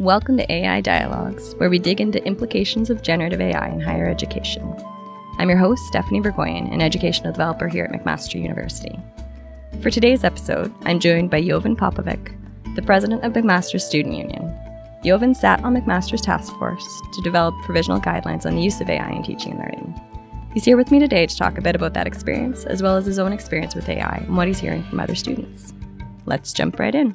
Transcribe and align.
Welcome 0.00 0.38
to 0.38 0.50
AI 0.50 0.80
Dialogues, 0.80 1.54
where 1.56 1.68
we 1.68 1.78
dig 1.78 2.00
into 2.00 2.24
implications 2.24 2.88
of 2.88 3.02
generative 3.02 3.38
AI 3.38 3.68
in 3.68 3.80
higher 3.80 4.08
education. 4.08 4.74
I'm 5.36 5.50
your 5.50 5.58
host, 5.58 5.82
Stephanie 5.88 6.20
Burgoyne, 6.20 6.72
an 6.72 6.80
educational 6.80 7.32
developer 7.32 7.68
here 7.68 7.84
at 7.84 7.92
McMaster 7.92 8.40
University. 8.40 8.98
For 9.82 9.90
today's 9.90 10.24
episode, 10.24 10.72
I'm 10.84 11.00
joined 11.00 11.28
by 11.28 11.42
Jovan 11.42 11.76
Popovic, 11.76 12.34
the 12.76 12.80
president 12.80 13.24
of 13.24 13.34
McMaster's 13.34 13.84
Student 13.84 14.16
Union. 14.16 14.58
Jovan 15.04 15.34
sat 15.34 15.62
on 15.64 15.76
McMaster's 15.76 16.22
task 16.22 16.50
force 16.54 17.02
to 17.12 17.20
develop 17.20 17.54
provisional 17.64 18.00
guidelines 18.00 18.46
on 18.46 18.54
the 18.54 18.62
use 18.62 18.80
of 18.80 18.88
AI 18.88 19.10
in 19.10 19.22
teaching 19.22 19.52
and 19.52 19.60
learning. 19.60 20.00
He's 20.54 20.64
here 20.64 20.78
with 20.78 20.90
me 20.90 20.98
today 20.98 21.26
to 21.26 21.36
talk 21.36 21.58
a 21.58 21.62
bit 21.62 21.74
about 21.74 21.92
that 21.92 22.06
experience, 22.06 22.64
as 22.64 22.82
well 22.82 22.96
as 22.96 23.04
his 23.04 23.18
own 23.18 23.34
experience 23.34 23.74
with 23.74 23.86
AI 23.86 24.24
and 24.26 24.34
what 24.34 24.48
he's 24.48 24.60
hearing 24.60 24.82
from 24.84 24.98
other 24.98 25.14
students. 25.14 25.74
Let's 26.24 26.54
jump 26.54 26.78
right 26.78 26.94
in. 26.94 27.14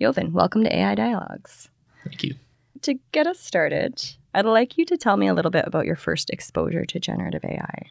Jovan, 0.00 0.32
welcome 0.32 0.62
to 0.64 0.76
AI 0.76 0.94
Dialogues. 0.94 1.70
Thank 2.04 2.22
you. 2.22 2.34
To 2.82 2.94
get 3.12 3.26
us 3.26 3.40
started, 3.40 4.02
I'd 4.34 4.44
like 4.44 4.76
you 4.76 4.84
to 4.86 4.98
tell 4.98 5.16
me 5.16 5.26
a 5.26 5.34
little 5.34 5.50
bit 5.50 5.64
about 5.66 5.86
your 5.86 5.96
first 5.96 6.28
exposure 6.28 6.84
to 6.84 7.00
generative 7.00 7.44
AI. 7.44 7.90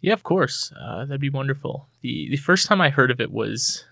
Yeah, 0.00 0.14
of 0.14 0.22
course. 0.22 0.72
Uh, 0.80 1.04
that'd 1.04 1.20
be 1.20 1.28
wonderful. 1.28 1.88
The, 2.00 2.28
the 2.30 2.36
first 2.36 2.66
time 2.66 2.80
I 2.80 2.88
heard 2.88 3.10
of 3.10 3.20
it 3.20 3.30
was 3.30 3.84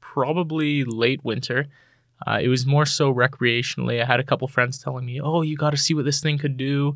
probably 0.00 0.84
late 0.84 1.22
winter. 1.22 1.66
Uh, 2.26 2.38
it 2.40 2.48
was 2.48 2.64
more 2.64 2.86
so 2.86 3.12
recreationally. 3.12 4.00
I 4.00 4.06
had 4.06 4.20
a 4.20 4.24
couple 4.24 4.48
friends 4.48 4.78
telling 4.78 5.04
me, 5.04 5.20
"Oh, 5.20 5.42
you 5.42 5.56
got 5.56 5.70
to 5.70 5.76
see 5.76 5.92
what 5.92 6.04
this 6.04 6.20
thing 6.20 6.38
could 6.38 6.56
do." 6.56 6.94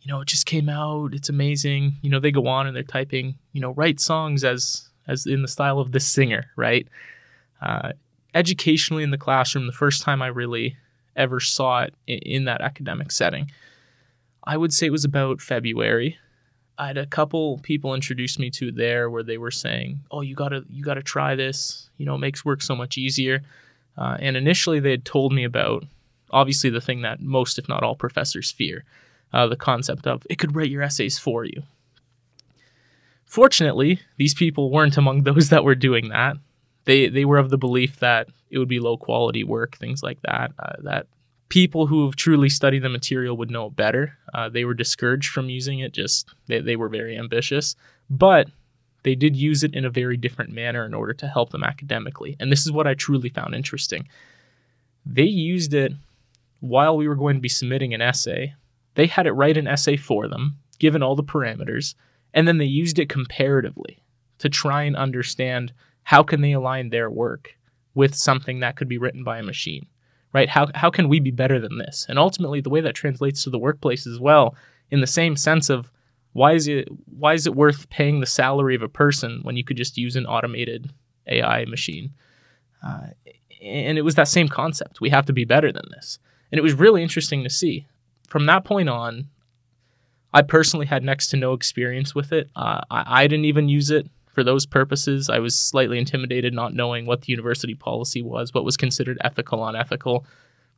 You 0.00 0.12
know, 0.12 0.20
it 0.20 0.28
just 0.28 0.46
came 0.46 0.68
out. 0.68 1.12
It's 1.12 1.28
amazing. 1.28 1.96
You 2.00 2.10
know, 2.10 2.20
they 2.20 2.30
go 2.30 2.46
on 2.46 2.66
and 2.66 2.76
they're 2.76 2.84
typing, 2.84 3.38
you 3.52 3.60
know, 3.60 3.72
write 3.72 4.00
songs 4.00 4.44
as 4.44 4.88
as 5.08 5.26
in 5.26 5.42
the 5.42 5.48
style 5.48 5.80
of 5.80 5.92
this 5.92 6.06
singer, 6.06 6.46
right? 6.56 6.86
Uh, 7.60 7.92
educationally 8.38 9.02
in 9.02 9.10
the 9.10 9.18
classroom, 9.18 9.66
the 9.66 9.72
first 9.72 10.02
time 10.02 10.22
I 10.22 10.28
really 10.28 10.76
ever 11.16 11.40
saw 11.40 11.82
it 11.82 11.94
in, 12.06 12.18
in 12.18 12.44
that 12.44 12.60
academic 12.60 13.10
setting, 13.10 13.50
I 14.44 14.56
would 14.56 14.72
say 14.72 14.86
it 14.86 14.92
was 14.92 15.04
about 15.04 15.40
February. 15.40 16.16
I 16.78 16.86
had 16.86 16.98
a 16.98 17.06
couple 17.06 17.58
people 17.58 17.92
introduce 17.94 18.38
me 18.38 18.50
to 18.50 18.70
there 18.70 19.10
where 19.10 19.24
they 19.24 19.36
were 19.36 19.50
saying, 19.50 20.00
"Oh, 20.12 20.20
you 20.20 20.36
gotta 20.36 20.64
you 20.70 20.84
gotta 20.84 21.02
try 21.02 21.34
this. 21.34 21.90
You 21.98 22.06
know, 22.06 22.14
it 22.14 22.18
makes 22.20 22.44
work 22.44 22.62
so 22.62 22.76
much 22.76 22.96
easier." 22.96 23.42
Uh, 23.96 24.16
and 24.20 24.36
initially, 24.36 24.78
they 24.78 24.92
had 24.92 25.04
told 25.04 25.32
me 25.32 25.42
about 25.42 25.84
obviously 26.30 26.70
the 26.70 26.80
thing 26.80 27.02
that 27.02 27.20
most, 27.20 27.58
if 27.58 27.68
not 27.68 27.82
all, 27.82 27.96
professors 27.96 28.52
fear: 28.52 28.84
uh, 29.32 29.48
the 29.48 29.56
concept 29.56 30.06
of 30.06 30.24
it 30.30 30.38
could 30.38 30.54
write 30.54 30.70
your 30.70 30.82
essays 30.82 31.18
for 31.18 31.44
you. 31.44 31.64
Fortunately, 33.24 34.00
these 34.16 34.34
people 34.34 34.70
weren't 34.70 34.96
among 34.96 35.22
those 35.24 35.48
that 35.48 35.64
were 35.64 35.74
doing 35.74 36.10
that 36.10 36.36
they 36.88 37.08
they 37.08 37.26
were 37.26 37.36
of 37.36 37.50
the 37.50 37.58
belief 37.58 38.00
that 38.00 38.28
it 38.50 38.58
would 38.58 38.68
be 38.68 38.80
low 38.80 38.96
quality 38.96 39.44
work, 39.44 39.76
things 39.76 40.02
like 40.02 40.20
that. 40.22 40.52
Uh, 40.58 40.72
that 40.80 41.06
people 41.50 41.86
who 41.86 42.06
have 42.06 42.16
truly 42.16 42.48
studied 42.48 42.82
the 42.82 42.88
material 42.88 43.36
would 43.36 43.50
know 43.50 43.68
better. 43.68 44.16
Uh, 44.32 44.48
they 44.48 44.64
were 44.64 44.72
discouraged 44.72 45.28
from 45.28 45.50
using 45.50 45.80
it. 45.80 45.92
Just 45.92 46.30
they, 46.46 46.60
they 46.60 46.76
were 46.76 46.88
very 46.88 47.16
ambitious, 47.18 47.76
but 48.08 48.48
they 49.02 49.14
did 49.14 49.36
use 49.36 49.62
it 49.62 49.74
in 49.74 49.84
a 49.84 49.90
very 49.90 50.16
different 50.16 50.50
manner 50.50 50.86
in 50.86 50.94
order 50.94 51.12
to 51.12 51.28
help 51.28 51.50
them 51.50 51.62
academically. 51.62 52.36
And 52.40 52.50
this 52.50 52.64
is 52.64 52.72
what 52.72 52.86
I 52.86 52.94
truly 52.94 53.28
found 53.28 53.54
interesting. 53.54 54.08
They 55.04 55.24
used 55.24 55.74
it 55.74 55.92
while 56.60 56.96
we 56.96 57.06
were 57.06 57.16
going 57.16 57.36
to 57.36 57.40
be 57.40 57.50
submitting 57.50 57.92
an 57.92 58.00
essay. 58.00 58.54
They 58.94 59.06
had 59.06 59.26
it 59.26 59.32
write 59.32 59.58
an 59.58 59.68
essay 59.68 59.96
for 59.98 60.26
them, 60.26 60.56
given 60.78 61.02
all 61.02 61.16
the 61.16 61.22
parameters, 61.22 61.94
and 62.32 62.48
then 62.48 62.56
they 62.56 62.64
used 62.64 62.98
it 62.98 63.10
comparatively 63.10 64.02
to 64.38 64.48
try 64.48 64.84
and 64.84 64.96
understand 64.96 65.72
how 66.08 66.22
can 66.22 66.40
they 66.40 66.52
align 66.52 66.88
their 66.88 67.10
work 67.10 67.54
with 67.94 68.14
something 68.14 68.60
that 68.60 68.76
could 68.76 68.88
be 68.88 68.98
written 68.98 69.24
by 69.24 69.38
a 69.38 69.42
machine 69.42 69.86
right? 70.32 70.48
How, 70.48 70.68
how 70.74 70.90
can 70.90 71.08
we 71.08 71.20
be 71.20 71.30
better 71.30 71.58
than 71.58 71.78
this? 71.78 72.06
And 72.08 72.18
ultimately 72.18 72.60
the 72.60 72.70
way 72.70 72.80
that 72.80 72.94
translates 72.94 73.42
to 73.44 73.50
the 73.50 73.58
workplace 73.58 74.06
as 74.06 74.20
well 74.20 74.54
in 74.90 75.00
the 75.00 75.06
same 75.06 75.36
sense 75.36 75.70
of 75.70 75.90
why 76.32 76.52
is 76.52 76.68
it 76.68 76.88
why 77.06 77.34
is 77.34 77.46
it 77.46 77.54
worth 77.54 77.88
paying 77.90 78.20
the 78.20 78.26
salary 78.26 78.74
of 78.74 78.82
a 78.82 78.88
person 78.88 79.40
when 79.42 79.56
you 79.56 79.64
could 79.64 79.76
just 79.76 79.96
use 79.96 80.14
an 80.14 80.26
automated 80.26 80.92
ai 81.26 81.64
machine? 81.64 82.12
Uh, 82.86 83.08
and 83.60 83.98
it 83.98 84.02
was 84.02 84.14
that 84.14 84.28
same 84.28 84.48
concept. 84.48 85.00
We 85.00 85.10
have 85.10 85.26
to 85.26 85.32
be 85.32 85.44
better 85.44 85.72
than 85.72 85.86
this. 85.90 86.18
And 86.52 86.58
it 86.58 86.62
was 86.62 86.74
really 86.74 87.02
interesting 87.02 87.42
to 87.42 87.50
see. 87.50 87.86
From 88.28 88.46
that 88.46 88.64
point 88.64 88.88
on 88.88 89.28
i 90.32 90.42
personally 90.42 90.84
had 90.84 91.02
next 91.02 91.28
to 91.28 91.36
no 91.36 91.54
experience 91.54 92.14
with 92.14 92.32
it. 92.32 92.50
Uh, 92.54 92.82
I, 92.90 93.22
I 93.22 93.26
didn't 93.26 93.46
even 93.46 93.68
use 93.68 93.90
it 93.90 94.06
for 94.38 94.44
those 94.44 94.66
purposes, 94.66 95.28
I 95.28 95.40
was 95.40 95.58
slightly 95.58 95.98
intimidated 95.98 96.54
not 96.54 96.72
knowing 96.72 97.06
what 97.06 97.22
the 97.22 97.32
university 97.32 97.74
policy 97.74 98.22
was, 98.22 98.54
what 98.54 98.64
was 98.64 98.76
considered 98.76 99.18
ethical, 99.20 99.66
unethical. 99.66 100.24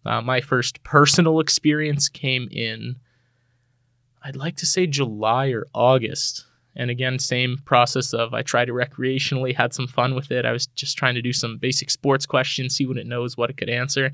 Uh, 0.06 0.22
my 0.22 0.40
first 0.40 0.82
personal 0.82 1.40
experience 1.44 2.08
came 2.08 2.48
in, 2.50 2.96
I'd 4.24 4.34
like 4.34 4.56
to 4.56 4.64
say 4.64 4.86
July 4.86 5.48
or 5.48 5.66
August. 5.74 6.46
And 6.74 6.90
again, 6.90 7.18
same 7.18 7.58
process 7.66 8.14
of 8.14 8.32
I 8.32 8.40
tried 8.40 8.70
it 8.70 8.72
recreationally, 8.72 9.54
had 9.54 9.74
some 9.74 9.86
fun 9.86 10.14
with 10.14 10.30
it. 10.30 10.46
I 10.46 10.52
was 10.52 10.66
just 10.68 10.96
trying 10.96 11.16
to 11.16 11.20
do 11.20 11.34
some 11.34 11.58
basic 11.58 11.90
sports 11.90 12.24
questions, 12.24 12.74
see 12.74 12.86
what 12.86 12.96
it 12.96 13.06
knows, 13.06 13.36
what 13.36 13.50
it 13.50 13.58
could 13.58 13.68
answer. 13.68 14.12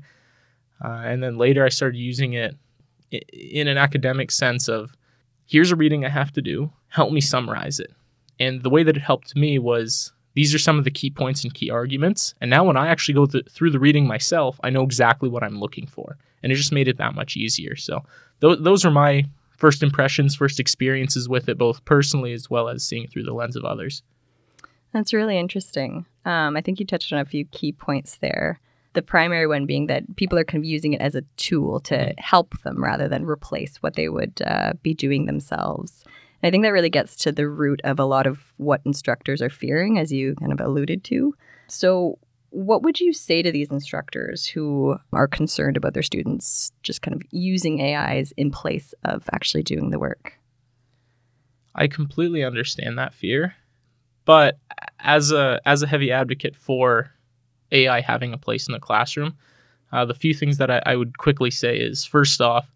Uh, 0.83 1.03
and 1.05 1.23
then 1.23 1.37
later 1.37 1.63
I 1.63 1.69
started 1.69 1.99
using 1.99 2.33
it 2.33 2.57
in 3.11 3.69
an 3.69 3.77
academic 3.77 4.29
sense 4.29 4.67
of 4.67 4.91
here's 5.45 5.71
a 5.71 5.77
reading 5.77 6.03
I 6.03 6.09
have 6.09 6.33
to 6.33 6.41
do, 6.41 6.73
help 6.89 7.13
me 7.13 7.21
summarize 7.21 7.79
it. 7.79 7.93
And 8.39 8.63
the 8.63 8.69
way 8.69 8.83
that 8.83 8.97
it 8.97 9.01
helped 9.01 9.35
me 9.35 9.59
was 9.59 10.11
these 10.33 10.53
are 10.53 10.59
some 10.59 10.77
of 10.77 10.83
the 10.83 10.91
key 10.91 11.09
points 11.09 11.43
and 11.43 11.53
key 11.53 11.71
arguments. 11.71 12.35
And 12.39 12.49
now 12.49 12.63
when 12.63 12.77
I 12.77 12.89
actually 12.89 13.15
go 13.15 13.25
th- 13.25 13.47
through 13.49 13.71
the 13.71 13.79
reading 13.79 14.05
myself, 14.05 14.59
I 14.63 14.69
know 14.69 14.83
exactly 14.83 15.29
what 15.29 15.43
I'm 15.43 15.59
looking 15.59 15.87
for. 15.87 16.17
And 16.43 16.51
it 16.51 16.55
just 16.55 16.71
made 16.71 16.87
it 16.87 16.97
that 16.97 17.15
much 17.15 17.35
easier. 17.35 17.75
So 17.75 18.03
th- 18.41 18.59
those 18.61 18.85
are 18.85 18.91
my 18.91 19.25
first 19.57 19.81
impressions, 19.81 20.35
first 20.35 20.59
experiences 20.59 21.27
with 21.27 21.49
it, 21.49 21.57
both 21.57 21.83
personally 21.85 22.33
as 22.33 22.49
well 22.49 22.69
as 22.69 22.83
seeing 22.83 23.03
it 23.03 23.11
through 23.11 23.23
the 23.23 23.33
lens 23.33 23.55
of 23.55 23.65
others. 23.65 24.03
That's 24.93 25.13
really 25.13 25.37
interesting. 25.37 26.05
Um, 26.25 26.55
I 26.55 26.61
think 26.61 26.79
you 26.79 26.85
touched 26.85 27.11
on 27.11 27.19
a 27.19 27.25
few 27.25 27.45
key 27.45 27.71
points 27.71 28.17
there. 28.17 28.59
The 28.93 29.01
primary 29.01 29.47
one 29.47 29.65
being 29.65 29.87
that 29.87 30.15
people 30.15 30.39
are 30.39 30.43
kind 30.43 30.63
of 30.63 30.69
using 30.69 30.93
it 30.93 31.01
as 31.01 31.15
a 31.15 31.23
tool 31.35 31.79
to 31.81 31.95
mm-hmm. 31.95 32.11
help 32.17 32.59
them 32.61 32.83
rather 32.83 33.07
than 33.07 33.25
replace 33.25 33.77
what 33.77 33.95
they 33.95 34.09
would 34.09 34.41
uh, 34.45 34.73
be 34.81 34.93
doing 34.93 35.25
themselves. 35.25 36.03
I 36.43 36.51
think 36.51 36.63
that 36.63 36.71
really 36.71 36.89
gets 36.89 37.15
to 37.17 37.31
the 37.31 37.47
root 37.47 37.81
of 37.83 37.99
a 37.99 38.05
lot 38.05 38.27
of 38.27 38.53
what 38.57 38.81
instructors 38.85 39.41
are 39.41 39.49
fearing, 39.49 39.97
as 39.97 40.11
you 40.11 40.35
kind 40.35 40.51
of 40.51 40.59
alluded 40.59 41.03
to. 41.05 41.35
So, 41.67 42.19
what 42.49 42.83
would 42.83 42.99
you 42.99 43.11
say 43.11 43.41
to 43.41 43.51
these 43.51 43.71
instructors 43.71 44.45
who 44.45 44.97
are 45.11 45.27
concerned 45.27 45.77
about 45.77 45.93
their 45.93 46.03
students 46.03 46.71
just 46.81 47.01
kind 47.01 47.15
of 47.15 47.21
using 47.31 47.81
AIs 47.81 48.33
in 48.37 48.51
place 48.51 48.93
of 49.03 49.27
actually 49.33 49.63
doing 49.63 49.89
the 49.89 49.99
work? 49.99 50.33
I 51.75 51.87
completely 51.87 52.43
understand 52.43 52.97
that 52.97 53.13
fear, 53.13 53.55
but 54.25 54.57
as 54.99 55.31
a 55.31 55.59
as 55.65 55.81
a 55.81 55.87
heavy 55.87 56.11
advocate 56.11 56.55
for 56.55 57.11
AI 57.71 58.01
having 58.01 58.33
a 58.33 58.37
place 58.37 58.67
in 58.67 58.73
the 58.73 58.79
classroom, 58.79 59.35
uh, 59.91 60.05
the 60.05 60.13
few 60.13 60.33
things 60.33 60.57
that 60.59 60.71
I, 60.71 60.81
I, 60.85 60.95
would 60.95 61.17
quickly 61.17 61.51
say 61.51 61.77
is 61.77 62.05
first 62.05 62.39
off, 62.41 62.71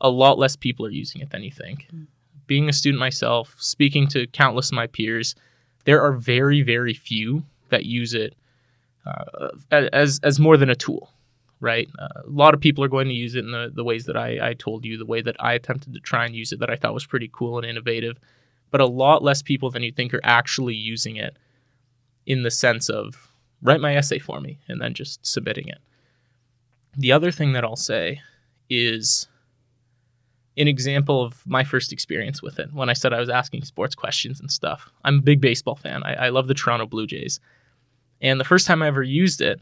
a 0.00 0.08
lot 0.08 0.38
less 0.38 0.56
people 0.56 0.86
are 0.86 0.90
using 0.90 1.20
it 1.20 1.30
than 1.30 1.42
you 1.42 1.50
think. 1.50 1.86
Mm 1.94 2.06
being 2.50 2.68
a 2.68 2.72
student 2.72 2.98
myself, 2.98 3.54
speaking 3.58 4.08
to 4.08 4.26
countless 4.26 4.70
of 4.70 4.74
my 4.74 4.88
peers, 4.88 5.36
there 5.84 6.02
are 6.02 6.12
very, 6.12 6.62
very 6.62 6.92
few 6.92 7.44
that 7.68 7.86
use 7.86 8.12
it 8.12 8.34
uh, 9.06 9.50
as 9.70 10.18
as 10.24 10.40
more 10.40 10.56
than 10.56 10.68
a 10.68 10.74
tool, 10.74 11.12
right? 11.60 11.88
Uh, 11.96 12.22
a 12.26 12.28
lot 12.28 12.52
of 12.52 12.60
people 12.60 12.82
are 12.82 12.88
going 12.88 13.06
to 13.06 13.14
use 13.14 13.36
it 13.36 13.44
in 13.44 13.52
the, 13.52 13.70
the 13.72 13.84
ways 13.84 14.04
that 14.06 14.16
I, 14.16 14.48
I 14.48 14.54
told 14.54 14.84
you, 14.84 14.98
the 14.98 15.06
way 15.06 15.22
that 15.22 15.36
I 15.38 15.52
attempted 15.52 15.94
to 15.94 16.00
try 16.00 16.26
and 16.26 16.34
use 16.34 16.50
it 16.50 16.58
that 16.58 16.70
I 16.70 16.74
thought 16.74 16.92
was 16.92 17.06
pretty 17.06 17.30
cool 17.32 17.56
and 17.56 17.64
innovative, 17.64 18.18
but 18.72 18.80
a 18.80 18.86
lot 19.04 19.22
less 19.22 19.42
people 19.42 19.70
than 19.70 19.84
you 19.84 19.92
think 19.92 20.12
are 20.12 20.20
actually 20.24 20.74
using 20.74 21.14
it 21.14 21.36
in 22.26 22.42
the 22.42 22.50
sense 22.50 22.88
of 22.88 23.32
write 23.62 23.80
my 23.80 23.94
essay 23.94 24.18
for 24.18 24.40
me 24.40 24.58
and 24.66 24.80
then 24.80 24.92
just 24.92 25.24
submitting 25.24 25.68
it. 25.68 25.78
The 26.98 27.12
other 27.12 27.30
thing 27.30 27.52
that 27.52 27.62
I'll 27.62 27.76
say 27.76 28.22
is 28.68 29.28
an 30.56 30.68
example 30.68 31.22
of 31.22 31.46
my 31.46 31.64
first 31.64 31.92
experience 31.92 32.42
with 32.42 32.58
it 32.58 32.72
when 32.72 32.90
I 32.90 32.92
said 32.92 33.12
I 33.12 33.20
was 33.20 33.30
asking 33.30 33.64
sports 33.64 33.94
questions 33.94 34.40
and 34.40 34.50
stuff. 34.50 34.90
I'm 35.04 35.18
a 35.18 35.22
big 35.22 35.40
baseball 35.40 35.76
fan. 35.76 36.02
I, 36.02 36.26
I 36.26 36.28
love 36.30 36.48
the 36.48 36.54
Toronto 36.54 36.86
Blue 36.86 37.06
Jays. 37.06 37.40
And 38.20 38.38
the 38.38 38.44
first 38.44 38.66
time 38.66 38.82
I 38.82 38.88
ever 38.88 39.02
used 39.02 39.40
it, 39.40 39.60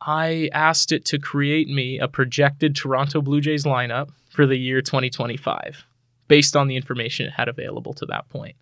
I 0.00 0.50
asked 0.52 0.92
it 0.92 1.04
to 1.06 1.18
create 1.18 1.68
me 1.68 1.98
a 1.98 2.08
projected 2.08 2.74
Toronto 2.74 3.22
Blue 3.22 3.40
Jays 3.40 3.64
lineup 3.64 4.10
for 4.30 4.46
the 4.46 4.56
year 4.56 4.82
2025 4.82 5.84
based 6.28 6.56
on 6.56 6.68
the 6.68 6.76
information 6.76 7.26
it 7.26 7.32
had 7.32 7.48
available 7.48 7.94
to 7.94 8.06
that 8.06 8.28
point. 8.28 8.56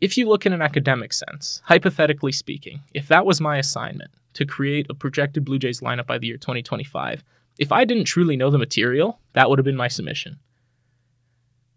If 0.00 0.16
you 0.16 0.28
look 0.28 0.46
in 0.46 0.52
an 0.52 0.62
academic 0.62 1.12
sense, 1.12 1.60
hypothetically 1.64 2.32
speaking, 2.32 2.80
if 2.94 3.08
that 3.08 3.26
was 3.26 3.40
my 3.40 3.58
assignment 3.58 4.10
to 4.34 4.46
create 4.46 4.86
a 4.88 4.94
projected 4.94 5.44
Blue 5.44 5.58
Jays 5.58 5.80
lineup 5.80 6.06
by 6.06 6.18
the 6.18 6.26
year 6.26 6.36
2025, 6.36 7.22
if 7.60 7.70
I 7.70 7.84
didn't 7.84 8.04
truly 8.04 8.36
know 8.36 8.50
the 8.50 8.58
material, 8.58 9.20
that 9.34 9.48
would 9.48 9.58
have 9.58 9.66
been 9.66 9.76
my 9.76 9.86
submission. 9.86 10.40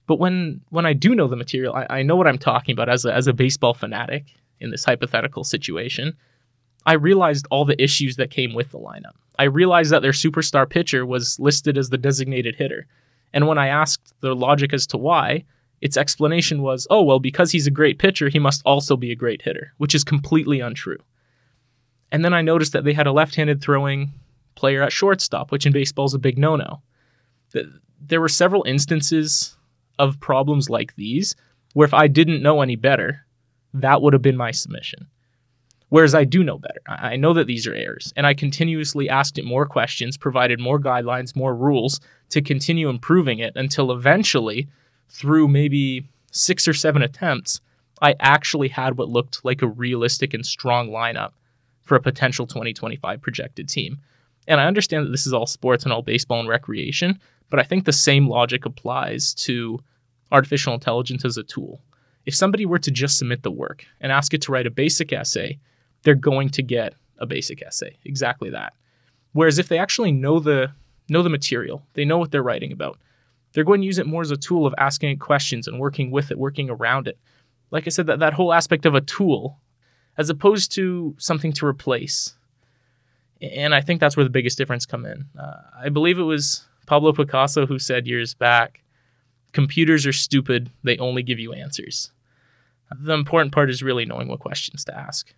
But 0.08 0.18
when 0.18 0.62
when 0.70 0.86
I 0.86 0.94
do 0.94 1.14
know 1.14 1.28
the 1.28 1.36
material, 1.36 1.76
I, 1.76 2.00
I 2.00 2.04
know 2.04 2.16
what 2.16 2.28
I'm 2.28 2.38
talking 2.40 2.74
about 2.74 2.90
as 2.90 3.06
a, 3.06 3.14
as 3.14 3.28
a 3.28 3.34
baseball 3.34 3.74
fanatic 3.74 4.34
in 4.60 4.72
this 4.72 4.86
hypothetical 4.86 5.44
situation. 5.44 6.18
I 6.86 6.94
realized 6.94 7.48
all 7.52 7.66
the 7.66 7.82
issues 7.82 8.16
that 8.16 8.32
came 8.32 8.54
with 8.54 8.72
the 8.72 8.80
lineup. 8.80 9.16
I 9.38 9.44
realized 9.44 9.92
that 9.92 10.02
their 10.02 10.12
superstar 10.12 10.70
pitcher 10.70 11.06
was 11.06 11.40
listed 11.40 11.78
as 11.78 11.90
the 11.90 11.98
designated 11.98 12.56
hitter. 12.56 12.88
And 13.34 13.48
when 13.48 13.58
I 13.58 13.68
asked 13.68 14.14
the 14.22 14.36
logic 14.36 14.74
as 14.74 14.86
to 14.88 14.98
why, 14.98 15.46
its 15.82 15.98
explanation 15.98 16.62
was, 16.62 16.88
oh, 16.90 17.04
well, 17.04 17.20
because 17.20 17.52
he's 17.52 17.68
a 17.68 17.72
great 17.72 18.00
pitcher, 18.00 18.30
he 18.30 18.40
must 18.40 18.62
also 18.66 18.96
be 18.96 19.12
a 19.12 19.16
great 19.16 19.42
hitter, 19.42 19.74
which 19.78 19.96
is 19.96 20.04
completely 20.04 20.60
untrue. 20.60 21.00
And 22.12 22.24
then 22.24 22.34
I 22.34 22.42
noticed 22.42 22.74
that 22.74 22.84
they 22.84 22.94
had 22.94 23.08
a 23.08 23.12
left 23.12 23.36
handed 23.36 23.62
throwing 23.62 24.14
player 24.56 24.82
at 24.82 24.92
shortstop, 24.92 25.52
which 25.52 25.66
in 25.66 25.74
baseball 25.74 26.06
is 26.06 26.14
a 26.14 26.20
big 26.20 26.38
no 26.38 26.56
no. 26.56 26.82
There 28.00 28.22
were 28.22 28.30
several 28.30 28.64
instances 28.64 29.58
of 30.00 30.20
problems 30.20 30.70
like 30.70 30.96
these 30.96 31.36
where 31.74 31.86
if 31.86 31.94
I 31.94 32.08
didn't 32.08 32.44
know 32.44 32.62
any 32.62 32.76
better, 32.76 33.26
that 33.74 34.02
would 34.02 34.14
have 34.14 34.22
been 34.22 34.38
my 34.38 34.52
submission. 34.52 35.08
Whereas 35.90 36.16
I 36.16 36.24
do 36.24 36.44
know 36.44 36.58
better. 36.58 36.82
I 36.88 37.18
know 37.18 37.34
that 37.34 37.46
these 37.46 37.68
are 37.68 37.74
errors, 37.76 38.12
and 38.16 38.26
I 38.26 38.34
continuously 38.34 39.10
asked 39.10 39.38
it 39.38 39.46
more 39.46 39.68
questions, 39.68 40.18
provided 40.18 40.60
more 40.60 40.80
guidelines, 40.80 41.36
more 41.36 41.56
rules 41.56 42.00
to 42.30 42.42
continue 42.42 42.90
improving 42.90 43.38
it 43.38 43.54
until 43.56 43.92
eventually, 43.92 44.68
through 45.08 45.48
maybe 45.48 46.08
six 46.32 46.68
or 46.68 46.74
seven 46.74 47.04
attempts, 47.04 47.62
I 48.02 48.16
actually 48.20 48.70
had 48.70 48.98
what 48.98 49.10
looked 49.10 49.46
like 49.46 49.62
a 49.62 49.68
realistic 49.68 50.34
and 50.34 50.44
strong 50.44 50.90
lineup 50.90 51.34
for 51.84 51.96
a 51.96 52.02
potential 52.02 52.48
2025 52.48 53.22
projected 53.22 53.70
team. 53.70 54.00
And 54.48 54.60
I 54.60 54.66
understand 54.66 55.06
that 55.06 55.12
this 55.12 55.26
is 55.26 55.34
all 55.34 55.46
sports 55.46 55.84
and 55.84 55.94
all 55.94 56.02
baseball 56.02 56.40
and 56.40 56.50
recreation, 56.50 57.20
but 57.50 57.60
I 57.60 57.64
think 57.64 57.86
the 57.86 57.94
same 57.94 58.28
logic 58.28 58.66
applies 58.66 59.34
to 59.36 59.80
artificial 60.32 60.74
intelligence 60.74 61.24
as 61.24 61.38
a 61.38 61.44
tool. 61.44 61.82
If 62.26 62.36
somebody 62.36 62.66
were 62.66 62.80
to 62.80 62.92
just 62.92 63.18
submit 63.18 63.44
the 63.44 63.52
work 63.52 63.86
and 64.02 64.12
ask 64.12 64.34
it 64.34 64.42
to 64.44 64.52
write 64.52 64.68
a 64.68 64.72
basic 64.72 65.14
essay, 65.14 65.60
they're 66.04 66.16
going 66.16 66.50
to 66.50 66.64
get 66.64 66.96
a 67.20 67.26
basic 67.26 67.62
essay. 67.62 67.98
Exactly 68.06 68.50
that. 68.50 68.74
Whereas 69.34 69.60
if 69.60 69.68
they 69.68 69.78
actually 69.78 70.12
know 70.12 70.40
the 70.40 70.72
know 71.10 71.22
the 71.22 71.30
material, 71.30 71.86
they 71.94 72.06
know 72.06 72.18
what 72.18 72.32
they're 72.32 72.42
writing 72.44 72.72
about, 72.72 72.98
they're 73.54 73.64
going 73.64 73.82
to 73.82 73.88
use 73.88 74.00
it 74.00 74.08
more 74.08 74.22
as 74.22 74.32
a 74.32 74.38
tool 74.38 74.66
of 74.66 74.74
asking 74.78 75.10
it 75.10 75.20
questions 75.20 75.68
and 75.68 75.80
working 75.80 76.12
with 76.12 76.32
it, 76.32 76.40
working 76.40 76.70
around 76.70 77.08
it. 77.08 77.18
Like 77.72 77.88
I 77.88 77.90
said, 77.90 78.08
that, 78.08 78.20
that 78.20 78.34
whole 78.34 78.54
aspect 78.54 78.86
of 78.86 78.96
a 78.96 79.02
tool, 79.02 79.60
as 80.18 80.30
opposed 80.30 80.72
to 80.74 81.16
something 81.20 81.52
to 81.54 81.66
replace. 81.66 82.36
And 83.52 83.76
I 83.76 83.82
think 83.82 84.00
that's 84.00 84.16
where 84.16 84.24
the 84.24 84.30
biggest 84.30 84.58
difference 84.58 84.86
come 84.86 85.06
in. 85.06 85.26
Uh, 85.38 85.62
I 85.84 85.90
believe 85.90 86.18
it 86.18 86.24
was 86.24 86.66
Pablo 86.86 87.12
Picasso 87.12 87.66
who 87.66 87.78
said 87.78 88.08
years 88.08 88.34
back, 88.34 88.82
computers 89.52 90.06
are 90.06 90.14
stupid, 90.14 90.72
they 90.84 90.98
only 90.98 91.24
give 91.24 91.40
you 91.40 91.54
answers. 91.54 92.12
The 93.00 93.14
important 93.14 93.54
part 93.54 93.70
is 93.70 93.84
really 93.84 94.06
knowing 94.06 94.28
what 94.28 94.40
questions 94.40 94.86
to 94.86 94.98
ask. 94.98 95.34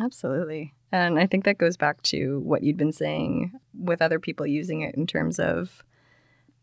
Absolutely. 0.00 0.74
And 0.92 1.18
I 1.18 1.26
think 1.26 1.44
that 1.44 1.58
goes 1.58 1.76
back 1.76 2.02
to 2.04 2.40
what 2.40 2.62
you'd 2.62 2.76
been 2.76 2.92
saying 2.92 3.52
with 3.78 4.02
other 4.02 4.18
people 4.18 4.46
using 4.46 4.80
it 4.80 4.94
in 4.94 5.06
terms 5.06 5.38
of 5.38 5.82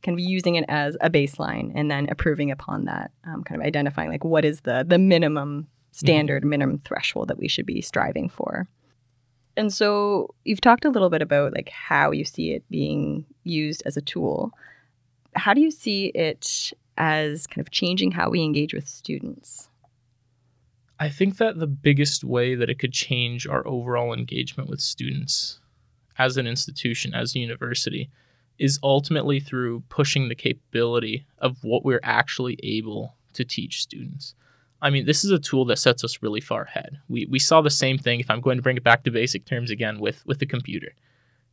kind 0.03 0.15
of 0.15 0.19
using 0.19 0.55
it 0.55 0.65
as 0.67 0.97
a 1.01 1.09
baseline 1.09 1.71
and 1.73 1.89
then 1.89 2.07
approving 2.09 2.51
upon 2.51 2.85
that, 2.85 3.11
um, 3.25 3.43
kind 3.43 3.61
of 3.61 3.65
identifying 3.65 4.09
like 4.09 4.23
what 4.23 4.45
is 4.45 4.61
the 4.61 4.85
the 4.87 4.99
minimum 4.99 5.67
standard, 5.91 6.43
mm-hmm. 6.43 6.49
minimum 6.49 6.81
threshold 6.85 7.29
that 7.29 7.39
we 7.39 7.47
should 7.47 7.65
be 7.65 7.81
striving 7.81 8.29
for. 8.29 8.67
And 9.57 9.73
so 9.73 10.33
you've 10.45 10.61
talked 10.61 10.85
a 10.85 10.89
little 10.89 11.09
bit 11.09 11.23
about 11.23 11.53
like 11.53 11.69
how 11.69 12.11
you 12.11 12.23
see 12.23 12.51
it 12.51 12.63
being 12.69 13.25
used 13.43 13.81
as 13.85 13.97
a 13.97 14.01
tool. 14.01 14.51
How 15.35 15.53
do 15.53 15.61
you 15.61 15.71
see 15.71 16.07
it 16.07 16.71
as 16.97 17.47
kind 17.47 17.65
of 17.65 17.71
changing 17.71 18.11
how 18.11 18.29
we 18.29 18.43
engage 18.43 18.73
with 18.73 18.87
students? 18.87 19.69
I 20.99 21.09
think 21.09 21.37
that 21.37 21.59
the 21.59 21.67
biggest 21.67 22.23
way 22.23 22.55
that 22.55 22.69
it 22.69 22.79
could 22.79 22.93
change 22.93 23.47
our 23.47 23.67
overall 23.67 24.13
engagement 24.13 24.69
with 24.69 24.79
students 24.79 25.59
as 26.17 26.37
an 26.37 26.47
institution, 26.47 27.13
as 27.13 27.35
a 27.35 27.39
university, 27.39 28.09
is 28.57 28.79
ultimately 28.81 29.39
through 29.39 29.83
pushing 29.89 30.29
the 30.29 30.35
capability 30.35 31.25
of 31.39 31.63
what 31.63 31.83
we're 31.83 31.99
actually 32.03 32.57
able 32.63 33.15
to 33.33 33.43
teach 33.43 33.81
students. 33.81 34.33
I 34.81 34.89
mean, 34.89 35.05
this 35.05 35.23
is 35.23 35.31
a 35.31 35.39
tool 35.39 35.65
that 35.65 35.79
sets 35.79 36.03
us 36.03 36.21
really 36.21 36.41
far 36.41 36.63
ahead. 36.63 36.99
We, 37.09 37.25
we 37.25 37.39
saw 37.39 37.61
the 37.61 37.69
same 37.69 37.97
thing, 37.97 38.19
if 38.19 38.29
I'm 38.29 38.41
going 38.41 38.57
to 38.57 38.61
bring 38.61 38.77
it 38.77 38.83
back 38.83 39.03
to 39.03 39.11
basic 39.11 39.45
terms 39.45 39.71
again, 39.71 39.99
with, 39.99 40.25
with 40.25 40.39
the 40.39 40.45
computer. 40.45 40.93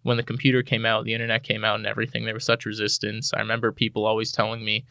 When 0.03 0.19
the 0.19 0.23
computer 0.23 0.63
came 0.63 0.85
out, 0.85 1.05
the 1.05 1.15
internet 1.15 1.43
came 1.43 1.65
out, 1.65 1.77
and 1.77 1.87
everything, 1.87 2.25
there 2.25 2.35
was 2.35 2.45
such 2.45 2.67
resistance. 2.67 3.33
I 3.33 3.41
remember 3.41 3.73
people 3.73 4.05
always 4.05 4.31
telling 4.31 4.63
me, 4.63 4.85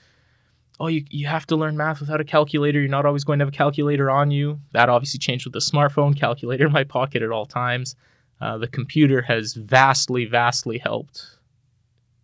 oh, 0.80 0.88
you, 0.88 1.06
you 1.12 1.28
have 1.28 1.46
to 1.48 1.56
learn 1.56 1.78
math 1.78 2.00
without 2.00 2.20
a 2.20 2.26
calculator. 2.26 2.80
You're 2.80 2.90
not 2.90 3.06
always 3.06 3.24
going 3.24 3.38
to 3.38 3.46
have 3.46 3.54
a 3.54 3.56
calculator 3.56 4.10
on 4.10 4.32
you. 4.32 4.60
That 4.72 4.90
obviously 4.90 5.20
changed 5.20 5.46
with 5.46 5.54
the 5.54 5.60
smartphone, 5.60 6.18
calculator 6.18 6.66
in 6.66 6.72
my 6.72 6.84
pocket 6.84 7.22
at 7.22 7.32
all 7.32 7.46
times. 7.46 7.96
Uh, 8.42 8.58
the 8.58 8.68
computer 8.68 9.22
has 9.22 9.54
vastly, 9.54 10.26
vastly 10.26 10.80
helped 10.80 11.38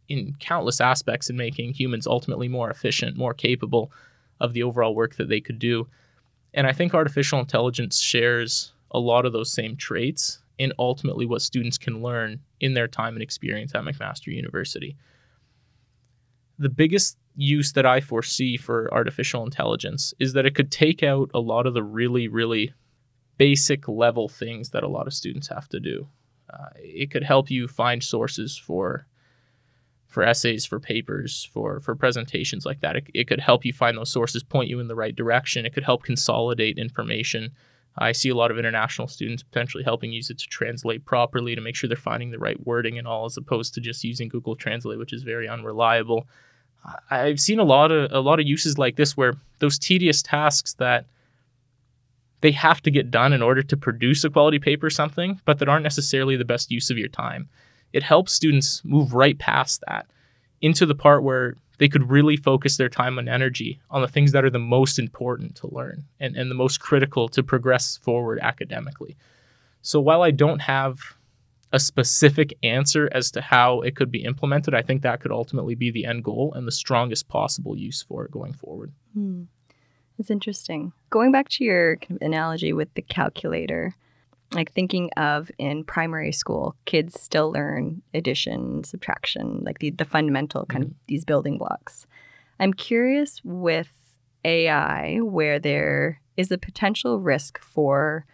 in 0.08 0.36
countless 0.40 0.82
aspects 0.82 1.30
in 1.30 1.38
making 1.38 1.74
humans 1.74 2.08
ultimately 2.08 2.48
more 2.48 2.72
efficient, 2.72 3.16
more 3.16 3.36
capable 3.36 3.92
of 4.40 4.54
the 4.54 4.64
overall 4.64 4.96
work 4.96 5.16
that 5.16 5.30
they 5.30 5.42
could 5.42 5.60
do. 5.60 5.88
And 6.54 6.66
I 6.66 6.74
think 6.74 6.94
artificial 6.94 7.40
intelligence 7.40 8.00
shares 8.00 8.74
a 8.92 9.00
lot 9.00 9.26
of 9.26 9.34
those 9.34 9.52
same 9.52 9.76
traits 9.76 10.40
in 10.58 10.74
ultimately 10.78 11.26
what 11.26 11.42
students 11.42 11.78
can 11.78 12.02
learn 12.02 12.40
in 12.60 12.74
their 12.74 12.88
time 12.88 13.14
and 13.14 13.24
experience 13.24 13.74
at 13.76 13.84
McMaster 13.84 14.28
University. 14.28 14.98
The 16.58 16.70
biggest 16.70 17.18
use 17.36 17.72
that 17.74 17.86
I 17.86 18.02
foresee 18.02 18.58
for 18.58 18.94
artificial 18.94 19.44
intelligence 19.44 20.14
is 20.20 20.34
that 20.34 20.46
it 20.46 20.56
could 20.56 20.72
take 20.72 21.04
out 21.04 21.32
a 21.34 21.40
lot 21.40 21.66
of 21.66 21.74
the 21.74 21.84
really, 21.84 22.28
really 22.28 22.74
basic 23.38 23.88
level 23.88 24.28
things 24.28 24.72
that 24.72 24.84
a 24.84 24.90
lot 24.90 25.08
of 25.08 25.14
students 25.14 25.48
have 25.48 25.70
to 25.70 25.80
do. 25.80 26.08
Uh, 26.52 26.68
it 26.76 27.12
could 27.12 27.24
help 27.24 27.50
you 27.50 27.68
find 27.68 28.04
sources 28.04 28.58
for 28.58 29.06
for 30.10 30.24
essays, 30.24 30.66
for 30.66 30.80
papers, 30.80 31.50
for 31.54 31.80
for 31.80 31.96
presentations 31.96 32.66
like 32.66 32.82
that. 32.82 32.98
It, 32.98 33.08
it 33.14 33.28
could 33.28 33.40
help 33.40 33.64
you 33.64 33.72
find 33.72 33.98
those 33.98 34.12
sources, 34.12 34.44
point 34.44 34.70
you 34.70 34.80
in 34.80 34.88
the 34.88 34.96
right 34.96 35.16
direction. 35.16 35.66
It 35.66 35.74
could 35.74 35.84
help 35.86 36.04
consolidate 36.04 36.78
information. 36.78 37.52
I 37.98 38.12
see 38.12 38.30
a 38.30 38.36
lot 38.36 38.52
of 38.52 38.58
international 38.58 39.08
students 39.08 39.44
potentially 39.44 39.84
helping 39.84 40.12
use 40.12 40.30
it 40.30 40.40
to 40.40 40.48
translate 40.48 41.06
properly 41.06 41.54
to 41.56 41.62
make 41.62 41.76
sure 41.76 41.88
they're 41.88 41.98
finding 41.98 42.32
the 42.32 42.40
right 42.40 42.66
wording 42.66 42.98
and 42.98 43.08
all, 43.08 43.26
as 43.26 43.38
opposed 43.38 43.74
to 43.74 43.82
just 43.82 44.04
using 44.04 44.30
Google 44.30 44.56
Translate, 44.56 45.00
which 45.00 45.14
is 45.14 45.24
very 45.24 45.48
unreliable. 45.48 46.28
I've 47.12 47.40
seen 47.40 47.60
a 47.60 47.64
lot 47.64 47.92
of 47.92 48.12
a 48.12 48.20
lot 48.20 48.40
of 48.40 48.48
uses 48.48 48.78
like 48.78 48.96
this 48.96 49.16
where 49.16 49.34
those 49.60 49.78
tedious 49.78 50.22
tasks 50.22 50.74
that 50.76 51.06
they 52.42 52.52
have 52.52 52.82
to 52.82 52.92
get 52.92 53.12
done 53.12 53.34
in 53.34 53.42
order 53.42 53.62
to 53.62 53.78
produce 53.78 54.24
a 54.24 54.30
quality 54.30 54.60
paper 54.60 54.88
or 54.88 54.90
something, 54.90 55.40
but 55.46 55.60
that 55.60 55.70
aren't 55.70 55.84
necessarily 55.84 56.38
the 56.38 56.46
best 56.46 56.72
use 56.72 56.90
of 56.90 56.98
your 56.98 57.10
time. 57.10 57.50
It 57.94 58.04
helps 58.04 58.34
students 58.34 58.82
move 58.84 59.14
right 59.14 59.38
past 59.38 59.84
that 59.88 60.08
into 60.62 60.86
the 60.86 60.96
part 60.96 61.24
where 61.24 61.56
they 61.80 61.88
could 61.88 62.10
really 62.10 62.36
focus 62.36 62.78
their 62.78 62.90
time 62.90 63.18
and 63.18 63.30
energy 63.30 63.80
on 63.90 64.02
the 64.02 64.08
things 64.08 64.34
that 64.34 64.44
are 64.44 64.50
the 64.50 64.60
most 64.60 65.00
important 65.00 65.56
to 65.56 65.74
learn 65.74 66.04
and, 66.20 66.36
and 66.36 66.52
the 66.52 66.56
most 66.56 66.80
critical 66.80 67.30
to 67.30 67.42
progress 67.42 67.98
forward 67.98 68.40
academically. 68.42 69.16
So 69.82 70.00
while 70.02 70.22
I 70.22 70.32
don't 70.32 70.60
have 70.60 71.00
a 71.72 71.80
specific 71.80 72.58
answer 72.64 73.10
as 73.14 73.32
to 73.32 73.42
how 73.42 73.82
it 73.82 73.96
could 73.96 74.12
be 74.12 74.24
implemented, 74.24 74.74
I 74.74 74.82
think 74.82 75.04
that 75.04 75.22
could 75.22 75.32
ultimately 75.32 75.76
be 75.76 75.90
the 75.92 76.06
end 76.06 76.24
goal 76.24 76.52
and 76.54 76.68
the 76.68 76.72
strongest 76.72 77.28
possible 77.30 77.78
use 77.78 78.02
for 78.02 78.26
it 78.26 78.32
going 78.32 78.54
forward. 78.54 78.92
Hmm. 79.14 79.44
It's 80.18 80.30
interesting. 80.30 80.92
Going 81.10 81.32
back 81.32 81.48
to 81.50 81.64
your 81.64 81.96
kind 81.96 82.20
of 82.22 82.26
analogy 82.26 82.74
with 82.74 82.94
the 82.96 83.02
calculator, 83.02 83.96
like 84.54 84.72
thinking 84.72 85.12
of 85.18 85.52
in 85.58 85.84
primary 85.84 86.32
school, 86.32 86.76
kids 86.86 87.20
still 87.20 87.52
learn 87.52 88.02
addition, 88.14 88.84
subtraction, 88.84 89.62
like 89.64 89.80
the, 89.80 89.92
the 89.92 90.06
fundamental 90.06 90.66
kind 90.66 90.86
mm-hmm. 90.86 90.92
of 90.92 91.08
these 91.08 91.26
building 91.26 91.58
blocks. 91.58 92.08
I'm 92.60 92.74
curious 92.74 93.42
with 93.44 93.90
AI 94.44 95.20
where 95.22 95.60
there 95.60 96.22
is 96.38 96.52
a 96.52 96.58
potential 96.58 97.20
risk 97.20 97.60
for 97.60 98.26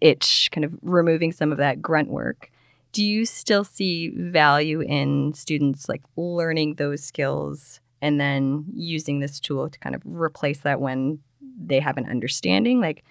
it 0.00 0.48
kind 0.50 0.64
of 0.64 0.72
removing 0.82 1.32
some 1.32 1.52
of 1.52 1.58
that 1.58 1.82
grunt 1.82 2.08
work 2.08 2.50
do 2.92 3.04
you 3.04 3.24
still 3.24 3.64
see 3.64 4.10
value 4.16 4.80
in 4.80 5.32
students 5.34 5.88
like 5.88 6.02
learning 6.16 6.74
those 6.74 7.02
skills 7.02 7.80
and 8.00 8.20
then 8.20 8.64
using 8.74 9.20
this 9.20 9.40
tool 9.40 9.68
to 9.68 9.78
kind 9.78 9.94
of 9.94 10.02
replace 10.04 10.60
that 10.60 10.80
when 10.80 11.18
they 11.40 11.80
have 11.80 11.96
an 11.96 12.08
understanding 12.08 12.80
like 12.80 13.04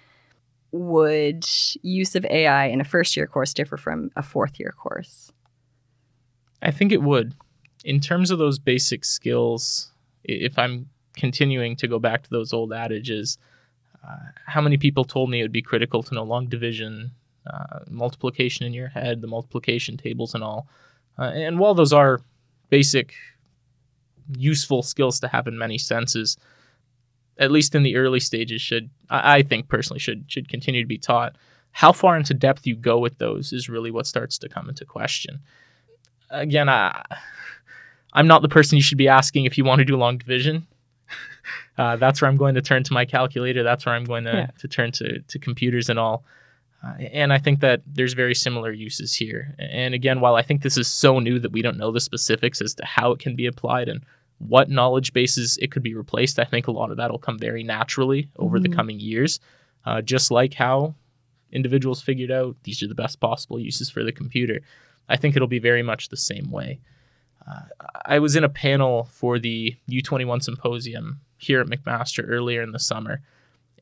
would 0.71 1.45
use 1.81 2.15
of 2.15 2.25
ai 2.25 2.65
in 2.65 2.81
a 2.81 2.85
first 2.85 3.15
year 3.17 3.27
course 3.27 3.53
differ 3.53 3.77
from 3.77 4.09
a 4.15 4.23
fourth 4.23 4.59
year 4.59 4.73
course 4.77 5.31
i 6.61 6.71
think 6.71 6.91
it 6.91 7.01
would 7.01 7.33
in 7.83 7.99
terms 7.99 8.31
of 8.31 8.39
those 8.39 8.59
basic 8.59 9.03
skills 9.03 9.91
if 10.23 10.57
i'm 10.57 10.89
continuing 11.15 11.75
to 11.75 11.87
go 11.87 11.99
back 11.99 12.23
to 12.23 12.29
those 12.29 12.53
old 12.53 12.71
adages 12.71 13.37
uh, 14.07 14.15
how 14.47 14.61
many 14.61 14.77
people 14.77 15.03
told 15.03 15.29
me 15.29 15.39
it 15.39 15.43
would 15.43 15.51
be 15.51 15.61
critical 15.61 16.01
to 16.01 16.15
know 16.15 16.23
long 16.23 16.47
division 16.47 17.11
uh, 17.47 17.79
multiplication 17.89 18.65
in 18.65 18.73
your 18.73 18.89
head, 18.89 19.21
the 19.21 19.27
multiplication 19.27 19.97
tables 19.97 20.35
and 20.35 20.43
all. 20.43 20.67
Uh, 21.17 21.31
and 21.33 21.59
while 21.59 21.73
those 21.73 21.93
are 21.93 22.21
basic, 22.69 23.13
useful 24.37 24.83
skills 24.83 25.19
to 25.19 25.27
have 25.27 25.47
in 25.47 25.57
many 25.57 25.77
senses, 25.77 26.37
at 27.41 27.51
least 27.51 27.75
in 27.75 27.83
the 27.83 27.95
early 27.97 28.19
stages, 28.19 28.61
should 28.61 28.89
I, 29.09 29.37
I 29.37 29.41
think 29.43 29.67
personally 29.67 29.99
should 29.99 30.23
should 30.27 30.47
continue 30.47 30.81
to 30.81 30.87
be 30.87 30.97
taught. 30.97 31.35
how 31.71 31.91
far 31.91 32.15
into 32.17 32.33
depth 32.33 32.65
you 32.67 32.75
go 32.75 32.97
with 32.99 33.17
those 33.17 33.51
is 33.53 33.67
really 33.69 33.91
what 33.91 34.05
starts 34.07 34.37
to 34.39 34.47
come 34.49 34.69
into 34.69 34.85
question. 34.85 35.39
Again, 36.29 36.69
I, 36.69 37.03
I'm 38.13 38.27
not 38.27 38.41
the 38.41 38.49
person 38.49 38.75
you 38.77 38.81
should 38.83 38.97
be 38.97 39.07
asking 39.07 39.45
if 39.45 39.57
you 39.57 39.63
want 39.65 39.79
to 39.79 39.85
do 39.85 39.95
long 39.97 40.17
division. 40.17 40.67
Uh, 41.77 41.95
that's 41.95 42.21
where 42.21 42.29
I'm 42.29 42.37
going 42.37 42.55
to 42.55 42.61
turn 42.61 42.83
to 42.83 42.93
my 42.93 43.05
calculator. 43.05 43.63
That's 43.63 43.85
where 43.85 43.95
I'm 43.95 44.03
going 44.05 44.25
to, 44.25 44.31
Yeah. 44.33 44.47
to 44.59 44.67
turn 44.67 44.91
to, 44.93 45.19
to 45.21 45.39
computers 45.39 45.89
and 45.89 45.97
all. 45.97 46.23
Uh, 46.83 46.93
and 47.13 47.31
I 47.33 47.37
think 47.37 47.59
that 47.61 47.81
there's 47.87 48.13
very 48.13 48.35
similar 48.35 48.71
uses 48.71 49.15
here. 49.15 49.55
And 49.57 49.93
again, 49.93 50.19
while 50.19 50.35
I 50.35 50.41
think 50.41 50.61
this 50.61 50.77
is 50.77 50.87
so 50.87 51.19
new 51.19 51.39
that 51.39 51.51
we 51.51 51.61
don't 51.61 51.77
know 51.77 51.91
the 51.91 51.99
specifics 51.99 52.61
as 52.61 52.73
to 52.75 52.85
how 52.85 53.11
it 53.13 53.19
can 53.19 53.35
be 53.35 53.45
applied 53.47 53.87
and 53.89 54.01
what 54.47 54.69
knowledge 54.69 55.13
bases 55.13 55.57
it 55.61 55.71
could 55.71 55.83
be 55.83 55.93
replaced, 55.93 56.39
I 56.39 56.43
think 56.45 56.67
a 56.67 56.71
lot 56.71 56.91
of 56.91 56.97
that 56.97 57.11
will 57.11 57.19
come 57.19 57.37
very 57.37 57.63
naturally 57.63 58.29
over 58.37 58.59
the 58.59 58.69
Mhm. 58.69 58.75
coming 58.75 58.99
years. 58.99 59.39
Uh, 59.85 60.01
just 60.01 60.31
like 60.31 60.53
how 60.53 60.95
individuals 61.51 62.01
figured 62.01 62.31
out 62.31 62.55
these 62.63 62.81
are 62.83 62.87
the 62.87 62.95
best 62.95 63.19
possible 63.19 63.59
uses 63.59 63.89
for 63.89 64.03
the 64.03 64.11
computer. 64.11 64.61
I 65.09 65.17
think 65.17 65.35
it'll 65.35 65.47
be 65.47 65.59
very 65.59 65.83
much 65.83 66.09
the 66.09 66.17
same 66.17 66.51
way. 66.51 66.79
Uh, 67.47 67.61
I 68.05 68.19
was 68.19 68.35
in 68.35 68.43
a 68.43 68.49
panel 68.49 69.05
for 69.05 69.39
the 69.39 69.75
U21 69.87 70.41
symposium 70.41 71.19
here 71.37 71.59
at 71.59 71.67
McMaster 71.67 72.23
earlier 72.27 72.61
in 72.61 72.71
the 72.71 72.79
summer, 72.79 73.21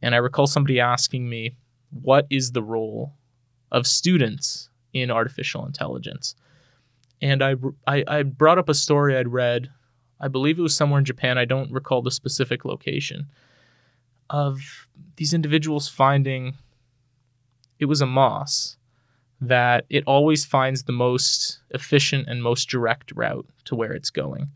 and 0.02 0.16
I 0.16 0.20
recall 0.20 0.48
somebody 0.48 0.80
asking 0.80 1.28
me, 1.30 1.56
What 1.92 2.26
is 2.30 2.52
the 2.52 2.64
role 2.64 3.14
of 3.72 3.86
students 3.88 4.70
in 4.94 5.12
artificial 5.12 5.66
intelligence? 5.66 6.36
And 7.22 7.44
I, 7.44 7.56
I, 7.86 8.04
I 8.08 8.24
brought 8.24 8.58
up 8.60 8.70
a 8.70 8.74
story 8.74 9.18
I'd 9.18 9.28
read, 9.28 9.70
I 10.20 10.28
believe 10.28 10.60
it 10.60 10.64
was 10.64 10.76
somewhere 10.76 11.00
in 11.00 11.06
Japan, 11.06 11.38
I 11.38 11.46
don't 11.46 11.72
recall 11.72 12.02
the 12.02 12.12
specific 12.12 12.66
location, 12.66 13.28
of 14.30 14.88
these 15.16 15.34
individuals 15.34 15.88
finding 15.88 16.56
it 17.80 17.86
was 17.86 18.02
a 18.02 18.06
moss 18.06 18.78
that 19.42 19.86
it 19.90 20.04
always 20.06 20.44
finds 20.44 20.84
the 20.84 20.92
most 20.92 21.62
efficient 21.70 22.28
and 22.28 22.44
most 22.44 22.68
direct 22.70 23.14
route 23.16 23.48
to 23.64 23.76
where 23.76 23.94
it's 23.94 24.10
going. 24.10 24.52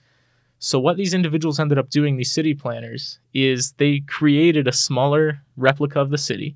So 0.59 0.79
what 0.79 0.97
these 0.97 1.13
individuals 1.13 1.59
ended 1.59 1.77
up 1.77 1.89
doing, 1.89 2.17
these 2.17 2.31
city 2.31 2.53
planners, 2.53 3.19
is 3.33 3.73
they 3.73 3.99
created 4.01 4.67
a 4.67 4.73
smaller 4.73 5.41
replica 5.55 5.99
of 5.99 6.09
the 6.09 6.17
city, 6.17 6.55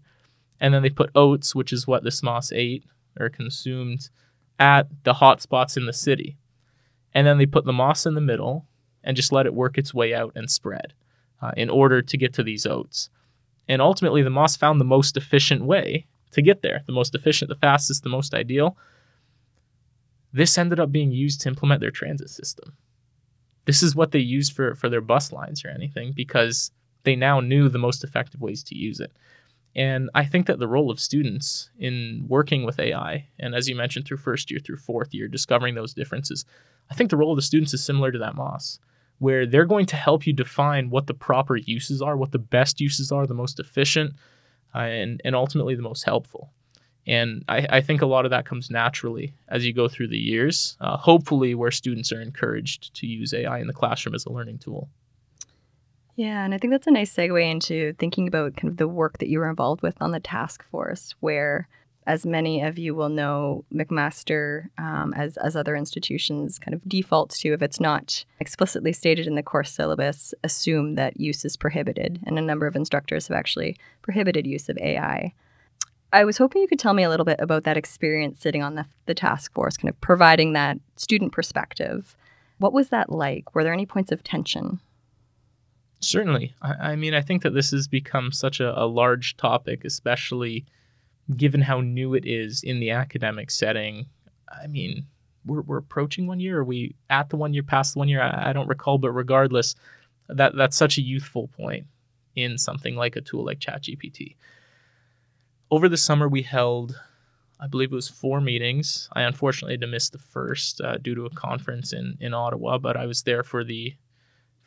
and 0.60 0.74
then 0.74 0.82
they 0.82 0.90
put 0.90 1.10
oats, 1.16 1.56
which 1.56 1.72
is 1.72 1.88
what 1.88 2.04
this 2.04 2.22
moss 2.22 2.52
ate 2.52 2.84
or 3.20 3.30
consumed, 3.30 4.10
at 4.60 4.88
the 5.04 5.16
hot 5.16 5.42
spots 5.42 5.78
in 5.78 5.86
the 5.86 5.94
city. 5.94 6.38
And 7.14 7.26
then 7.26 7.38
they 7.38 7.46
put 7.46 7.66
the 7.66 7.74
moss 7.74 8.06
in 8.06 8.16
the 8.16 8.22
middle 8.22 8.66
and 9.08 9.16
just 9.16 9.32
let 9.32 9.46
it 9.46 9.54
work 9.56 9.78
its 9.78 9.94
way 9.94 10.14
out 10.14 10.34
and 10.36 10.52
spread 10.52 10.94
uh, 11.42 11.52
in 11.56 11.70
order 11.70 12.02
to 12.02 12.18
get 12.18 12.34
to 12.34 12.44
these 12.44 12.66
oats. 12.66 13.10
And 13.70 13.82
ultimately, 13.82 14.22
the 14.22 14.30
moss 14.30 14.58
found 14.58 14.82
the 14.82 14.86
most 14.86 15.16
efficient 15.16 15.64
way 15.64 16.06
to 16.32 16.42
get 16.42 16.62
there 16.62 16.84
the 16.86 16.92
most 16.92 17.16
efficient, 17.16 17.48
the 17.48 17.56
fastest, 17.56 18.04
the 18.04 18.10
most 18.10 18.34
ideal. 18.34 18.78
This 20.34 20.58
ended 20.58 20.80
up 20.80 20.92
being 20.92 21.12
used 21.12 21.40
to 21.42 21.50
implement 21.50 21.80
their 21.80 21.90
transit 21.90 22.30
system. 22.30 22.76
This 23.64 23.82
is 23.82 23.96
what 23.96 24.12
they 24.12 24.20
used 24.20 24.52
for, 24.54 24.76
for 24.76 24.90
their 24.90 25.02
bus 25.02 25.32
lines 25.32 25.64
or 25.64 25.70
anything 25.70 26.12
because 26.14 26.72
they 27.04 27.16
now 27.16 27.40
knew 27.40 27.70
the 27.70 27.80
most 27.80 28.04
effective 28.04 28.42
ways 28.42 28.62
to 28.64 28.76
use 28.76 29.00
it. 29.00 29.14
And 29.74 30.10
I 30.14 30.26
think 30.26 30.48
that 30.48 30.60
the 30.60 30.68
role 30.68 30.92
of 30.92 31.00
students 31.00 31.70
in 31.80 32.26
working 32.28 32.66
with 32.66 32.80
AI, 32.80 33.28
and 33.40 33.56
as 33.56 33.70
you 33.70 33.76
mentioned, 33.76 34.06
through 34.06 34.18
first 34.18 34.52
year 34.52 34.60
through 34.60 34.78
fourth 34.78 35.14
year, 35.14 35.30
discovering 35.30 35.76
those 35.76 35.94
differences, 35.94 36.46
I 36.90 36.94
think 36.94 37.10
the 37.10 37.18
role 37.18 37.32
of 37.32 37.38
the 37.38 37.42
students 37.42 37.74
is 37.74 37.84
similar 37.84 38.12
to 38.12 38.20
that 38.20 38.36
Moss, 38.36 38.80
where 39.20 39.46
they're 39.46 39.66
going 39.66 39.86
to 39.88 39.96
help 39.96 40.28
you 40.28 40.34
define 40.34 40.90
what 40.90 41.08
the 41.08 41.14
proper 41.14 41.56
uses 41.56 42.02
are, 42.02 42.16
what 42.16 42.32
the 42.32 42.40
best 42.40 42.80
uses 42.80 43.12
are, 43.12 43.26
the 43.26 43.34
most 43.34 43.60
efficient, 43.60 44.14
uh, 44.76 44.80
and, 44.80 45.22
and 45.26 45.36
ultimately 45.36 45.76
the 45.76 45.82
most 45.82 46.04
helpful. 46.04 46.52
And 47.08 47.46
I, 47.48 47.66
I 47.70 47.82
think 47.82 48.02
a 48.02 48.06
lot 48.06 48.26
of 48.26 48.32
that 48.32 48.46
comes 48.46 48.70
naturally 48.70 49.34
as 49.48 49.66
you 49.66 49.74
go 49.74 49.88
through 49.88 50.10
the 50.10 50.20
years, 50.20 50.78
uh, 50.82 50.98
hopefully, 50.98 51.56
where 51.56 51.72
students 51.72 52.12
are 52.12 52.22
encouraged 52.22 52.94
to 52.96 53.08
use 53.08 53.34
AI 53.34 53.60
in 53.60 53.68
the 53.68 53.74
classroom 53.74 54.14
as 54.14 54.26
a 54.26 54.32
learning 54.32 54.60
tool. 54.60 54.90
Yeah, 56.18 56.44
and 56.44 56.54
I 56.54 56.58
think 56.58 56.72
that's 56.72 56.88
a 56.88 56.92
nice 56.92 57.14
segue 57.16 57.50
into 57.50 57.94
thinking 57.94 58.28
about 58.28 58.58
kind 58.58 58.72
of 58.72 58.78
the 58.78 58.88
work 58.88 59.20
that 59.20 59.30
you 59.30 59.40
were 59.40 59.50
involved 59.50 59.84
with 59.84 59.96
on 60.02 60.12
the 60.12 60.20
task 60.20 60.64
force, 60.70 61.16
where, 61.22 61.70
as 62.08 62.26
many 62.26 62.62
of 62.62 62.80
you 62.80 62.96
will 62.96 63.10
know, 63.10 63.66
McMaster, 63.72 64.70
um, 64.78 65.14
as 65.14 65.36
as 65.38 65.56
other 65.56 65.76
institutions, 65.76 66.58
kind 66.58 66.74
of 66.74 66.88
defaults 66.88 67.38
to 67.40 67.54
if 67.54 67.62
it's 67.62 67.82
not 67.82 68.24
explicitly 68.40 68.94
stated 68.94 69.28
in 69.28 69.36
the 69.36 69.44
course 69.44 69.72
syllabus, 69.72 70.34
assume 70.44 70.96
that 70.96 71.20
use 71.20 71.44
is 71.44 71.58
prohibited, 71.58 72.22
and 72.26 72.40
a 72.40 72.42
number 72.42 72.66
of 72.66 72.78
instructors 72.78 73.28
have 73.28 73.36
actually 73.36 73.76
prohibited 74.02 74.48
use 74.48 74.70
of 74.70 74.78
AI. 74.78 75.34
I 76.14 76.24
was 76.24 76.38
hoping 76.38 76.62
you 76.62 76.70
could 76.70 76.80
tell 76.80 76.94
me 76.94 77.04
a 77.04 77.10
little 77.10 77.26
bit 77.26 77.42
about 77.42 77.66
that 77.66 77.76
experience 77.76 78.40
sitting 78.40 78.64
on 78.64 78.76
the, 78.76 78.86
the 79.06 79.14
task 79.14 79.54
force, 79.54 79.76
kind 79.76 79.90
of 79.90 80.00
providing 80.00 80.54
that 80.54 80.80
student 80.96 81.34
perspective. 81.34 82.16
What 82.60 82.72
was 82.72 82.88
that 82.90 83.12
like? 83.12 83.54
Were 83.54 83.66
there 83.66 83.74
any 83.74 83.86
points 83.86 84.14
of 84.14 84.24
tension? 84.24 84.80
Certainly. 86.00 86.56
I, 86.62 86.92
I 86.92 86.96
mean, 86.96 87.14
I 87.14 87.22
think 87.22 87.44
that 87.44 87.54
this 87.54 87.72
has 87.72 87.90
become 87.90 88.32
such 88.32 88.62
a, 88.62 88.82
a 88.82 88.88
large 88.88 89.36
topic, 89.36 89.84
especially 89.84 90.66
given 91.36 91.62
how 91.62 91.82
new 91.82 92.14
it 92.14 92.26
is 92.26 92.64
in 92.64 92.80
the 92.80 92.92
academic 92.92 93.52
setting. 93.52 94.06
I 94.50 94.68
mean, 94.68 95.06
we're, 95.46 95.62
we're 95.62 95.78
approaching 95.78 96.28
one 96.28 96.40
year. 96.40 96.60
Are 96.60 96.64
we 96.64 96.96
at 97.10 97.30
the 97.30 97.36
one 97.36 97.54
year, 97.54 97.64
past 97.64 97.94
the 97.94 98.00
one 98.00 98.10
year? 98.10 98.22
I, 98.22 98.50
I 98.50 98.54
don't 98.54 98.68
recall, 98.68 98.98
but 98.98 99.12
regardless, 99.12 99.76
that 100.30 100.56
that's 100.56 100.78
such 100.78 100.98
a 100.98 101.02
youthful 101.02 101.48
point 101.50 101.86
in 102.36 102.58
something 102.58 102.96
like 102.96 103.16
a 103.16 103.22
tool 103.22 103.46
like 103.46 103.60
ChatGPT. 103.60 104.36
Over 105.70 105.90
the 105.90 105.98
summer, 105.98 106.30
we 106.30 106.44
held, 106.44 107.00
I 107.60 107.68
believe 107.68 107.92
it 107.92 107.96
was 107.96 108.08
four 108.08 108.40
meetings. 108.40 109.10
I 109.14 109.24
unfortunately 109.24 109.74
had 109.74 109.82
to 109.82 109.88
miss 109.88 110.10
the 110.10 110.18
first 110.18 110.80
uh, 110.80 110.98
due 110.98 111.16
to 111.16 111.26
a 111.26 111.30
conference 111.32 111.92
in, 111.94 112.18
in 112.22 112.34
Ottawa, 112.34 112.78
but 112.78 112.96
I 112.96 113.06
was 113.06 113.24
there 113.24 113.44
for 113.44 113.64
the 113.64 113.96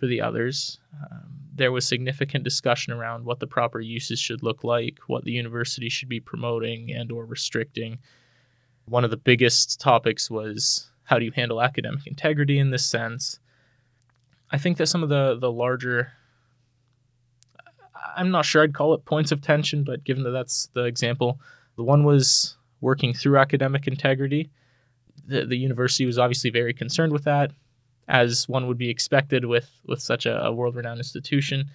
for 0.01 0.07
the 0.07 0.21
others. 0.21 0.81
Um, 0.99 1.29
there 1.55 1.71
was 1.71 1.87
significant 1.87 2.43
discussion 2.43 2.93
around 2.93 3.27
what 3.27 3.39
the 3.39 3.47
proper 3.47 3.81
uses 3.81 4.19
should 4.19 4.43
look 4.43 4.65
like, 4.65 4.99
what 5.07 5.25
the 5.25 5.33
university 5.33 5.91
should 5.91 6.09
be 6.09 6.19
promoting 6.19 6.91
and 6.91 7.13
or 7.13 7.27
restricting. 7.27 7.99
One 8.87 9.05
of 9.05 9.11
the 9.11 9.19
biggest 9.19 9.79
topics 9.79 10.31
was 10.31 10.91
how 11.05 11.19
do 11.19 11.27
you 11.27 11.33
handle 11.33 11.61
academic 11.61 12.07
integrity 12.07 12.59
in 12.59 12.71
this 12.71 12.85
sense? 12.85 13.41
I 14.51 14.57
think 14.57 14.79
that 14.79 14.87
some 14.87 15.03
of 15.03 15.11
the 15.11 15.37
the 15.39 15.53
larger 15.53 16.13
I'm 18.17 18.31
not 18.31 18.47
sure 18.47 18.63
I'd 18.63 18.75
call 18.75 18.95
it 18.95 19.05
points 19.05 19.31
of 19.31 19.43
tension, 19.43 19.85
but 19.85 20.03
given 20.03 20.25
that 20.25 20.31
that's 20.31 20.69
the 20.73 20.85
example, 20.85 21.39
the 21.77 21.85
one 21.85 22.05
was 22.05 22.57
working 22.81 23.13
through 23.13 23.37
academic 23.37 23.87
integrity. 23.87 24.51
The, 25.27 25.45
the 25.45 25.57
university 25.57 26.07
was 26.07 26.19
obviously 26.19 26.51
very 26.51 26.73
concerned 26.73 27.13
with 27.13 27.25
that 27.25 27.53
as 28.11 28.49
one 28.49 28.67
would 28.67 28.77
be 28.77 28.91
expected 28.91 29.45
with 29.45 29.71
with 29.87 30.03
such 30.03 30.27
a, 30.27 30.45
a 30.45 30.53
world-renowned 30.53 30.99
institution. 30.99 31.71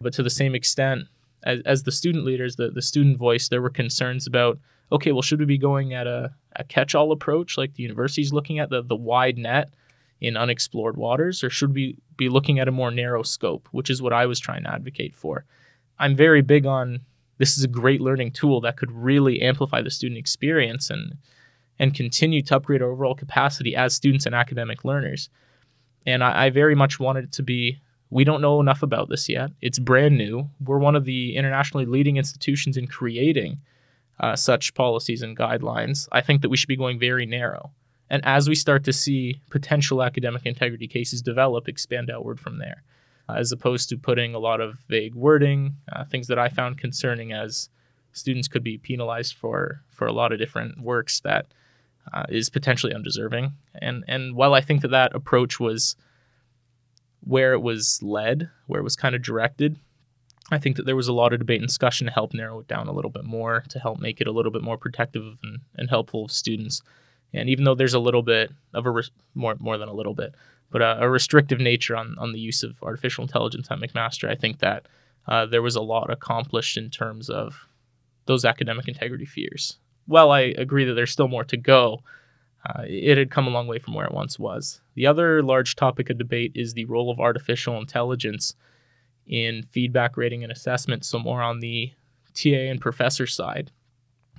But 0.00 0.12
to 0.12 0.22
the 0.22 0.30
same 0.30 0.54
extent, 0.54 1.08
as, 1.42 1.60
as 1.64 1.82
the 1.82 1.90
student 1.90 2.24
leaders, 2.24 2.56
the, 2.56 2.70
the 2.70 2.82
student 2.82 3.18
voice, 3.18 3.48
there 3.48 3.62
were 3.62 3.70
concerns 3.70 4.26
about, 4.26 4.58
okay, 4.92 5.12
well, 5.12 5.22
should 5.22 5.40
we 5.40 5.46
be 5.46 5.58
going 5.58 5.94
at 5.94 6.06
a, 6.06 6.32
a 6.56 6.64
catch-all 6.64 7.10
approach 7.10 7.58
like 7.58 7.74
the 7.74 7.82
university's 7.82 8.32
looking 8.32 8.58
at, 8.60 8.70
the, 8.70 8.82
the 8.82 8.94
wide 8.94 9.38
net 9.38 9.70
in 10.20 10.36
unexplored 10.36 10.96
waters, 10.96 11.42
or 11.42 11.50
should 11.50 11.74
we 11.74 11.96
be 12.16 12.28
looking 12.28 12.58
at 12.58 12.68
a 12.68 12.72
more 12.72 12.90
narrow 12.90 13.22
scope, 13.22 13.68
which 13.72 13.90
is 13.90 14.02
what 14.02 14.12
I 14.12 14.26
was 14.26 14.38
trying 14.38 14.64
to 14.64 14.72
advocate 14.72 15.14
for. 15.14 15.44
I'm 15.98 16.14
very 16.16 16.42
big 16.42 16.66
on 16.66 17.00
this 17.38 17.56
is 17.56 17.64
a 17.64 17.68
great 17.68 18.00
learning 18.00 18.32
tool 18.32 18.60
that 18.60 18.76
could 18.76 18.90
really 18.90 19.40
amplify 19.40 19.80
the 19.80 19.90
student 19.90 20.18
experience 20.18 20.90
and 20.90 21.14
and 21.80 21.94
continue 21.94 22.42
to 22.42 22.56
upgrade 22.56 22.82
our 22.82 22.90
overall 22.90 23.14
capacity 23.14 23.76
as 23.76 23.94
students 23.94 24.26
and 24.26 24.34
academic 24.34 24.84
learners. 24.84 25.30
And 26.08 26.24
I, 26.24 26.46
I 26.46 26.50
very 26.50 26.74
much 26.74 26.98
wanted 26.98 27.24
it 27.24 27.32
to 27.32 27.42
be 27.42 27.78
we 28.10 28.24
don't 28.24 28.40
know 28.40 28.60
enough 28.60 28.82
about 28.82 29.10
this 29.10 29.28
yet. 29.28 29.50
It's 29.60 29.78
brand 29.78 30.16
new. 30.16 30.48
We're 30.64 30.78
one 30.78 30.96
of 30.96 31.04
the 31.04 31.36
internationally 31.36 31.84
leading 31.84 32.16
institutions 32.16 32.78
in 32.78 32.86
creating 32.86 33.58
uh, 34.18 34.34
such 34.34 34.72
policies 34.74 35.20
and 35.20 35.36
guidelines. 35.36 36.08
I 36.10 36.22
think 36.22 36.40
that 36.40 36.48
we 36.48 36.56
should 36.56 36.68
be 36.68 36.76
going 36.76 36.98
very 36.98 37.26
narrow. 37.26 37.72
And 38.08 38.24
as 38.24 38.48
we 38.48 38.54
start 38.54 38.84
to 38.84 38.92
see 38.94 39.42
potential 39.50 40.02
academic 40.02 40.46
integrity 40.46 40.88
cases 40.88 41.20
develop, 41.20 41.68
expand 41.68 42.10
outward 42.10 42.40
from 42.40 42.58
there, 42.58 42.82
uh, 43.28 43.34
as 43.34 43.52
opposed 43.52 43.90
to 43.90 43.98
putting 43.98 44.34
a 44.34 44.38
lot 44.38 44.62
of 44.62 44.78
vague 44.88 45.14
wording, 45.14 45.76
uh, 45.92 46.04
things 46.04 46.28
that 46.28 46.38
I 46.38 46.48
found 46.48 46.78
concerning 46.78 47.34
as 47.34 47.68
students 48.12 48.48
could 48.48 48.64
be 48.64 48.78
penalized 48.78 49.34
for 49.34 49.82
for 49.90 50.06
a 50.06 50.12
lot 50.12 50.32
of 50.32 50.38
different 50.38 50.80
works 50.80 51.20
that 51.20 51.46
uh, 52.12 52.24
is 52.28 52.50
potentially 52.50 52.94
undeserving. 52.94 53.52
And 53.74 54.04
and 54.08 54.34
while 54.34 54.54
I 54.54 54.60
think 54.60 54.82
that 54.82 54.88
that 54.88 55.14
approach 55.14 55.60
was 55.60 55.96
where 57.20 57.52
it 57.52 57.60
was 57.60 58.00
led, 58.02 58.50
where 58.66 58.80
it 58.80 58.84
was 58.84 58.96
kind 58.96 59.14
of 59.14 59.22
directed, 59.22 59.78
I 60.50 60.58
think 60.58 60.76
that 60.76 60.86
there 60.86 60.96
was 60.96 61.08
a 61.08 61.12
lot 61.12 61.32
of 61.32 61.40
debate 61.40 61.60
and 61.60 61.68
discussion 61.68 62.06
to 62.06 62.12
help 62.12 62.32
narrow 62.32 62.60
it 62.60 62.68
down 62.68 62.88
a 62.88 62.92
little 62.92 63.10
bit 63.10 63.24
more, 63.24 63.64
to 63.68 63.78
help 63.78 64.00
make 64.00 64.20
it 64.20 64.26
a 64.26 64.32
little 64.32 64.52
bit 64.52 64.62
more 64.62 64.78
protective 64.78 65.38
and, 65.42 65.60
and 65.76 65.90
helpful 65.90 66.24
of 66.24 66.30
students. 66.30 66.82
And 67.34 67.50
even 67.50 67.64
though 67.64 67.74
there's 67.74 67.94
a 67.94 67.98
little 67.98 68.22
bit 68.22 68.50
of 68.72 68.86
a 68.86 69.02
more 69.34 69.56
more 69.58 69.76
than 69.76 69.88
a 69.88 69.94
little 69.94 70.14
bit, 70.14 70.34
but 70.70 70.80
a, 70.80 71.04
a, 71.04 71.10
restrictive 71.10 71.60
nature 71.60 71.96
on 71.96 72.16
on 72.18 72.32
the 72.32 72.40
use 72.40 72.62
of 72.62 72.82
artificial 72.82 73.22
intelligence 73.22 73.68
at 73.70 73.78
McMaster, 73.78 74.30
I 74.30 74.34
think 74.34 74.60
that 74.60 74.86
uh, 75.26 75.44
there 75.44 75.62
was 75.62 75.76
a 75.76 75.82
lot 75.82 76.10
accomplished 76.10 76.78
in 76.78 76.88
terms 76.88 77.28
of 77.28 77.66
those 78.24 78.44
academic 78.44 78.88
integrity 78.88 79.26
fears. 79.26 79.78
Well, 80.08 80.32
I 80.32 80.40
agree 80.40 80.86
that 80.86 80.94
there's 80.94 81.12
still 81.12 81.28
more 81.28 81.44
to 81.44 81.56
go. 81.56 82.02
Uh, 82.66 82.82
it 82.86 83.18
had 83.18 83.30
come 83.30 83.46
a 83.46 83.50
long 83.50 83.66
way 83.66 83.78
from 83.78 83.94
where 83.94 84.06
it 84.06 84.12
once 84.12 84.38
was. 84.38 84.80
The 84.94 85.06
other 85.06 85.42
large 85.42 85.76
topic 85.76 86.10
of 86.10 86.18
debate 86.18 86.52
is 86.54 86.72
the 86.72 86.86
role 86.86 87.10
of 87.10 87.20
artificial 87.20 87.78
intelligence 87.78 88.54
in 89.26 89.64
feedback 89.70 90.16
rating 90.16 90.42
and 90.42 90.50
assessment, 90.50 91.04
so 91.04 91.18
more 91.18 91.42
on 91.42 91.60
the 91.60 91.92
TA 92.34 92.48
and 92.48 92.80
professor 92.80 93.26
side 93.26 93.70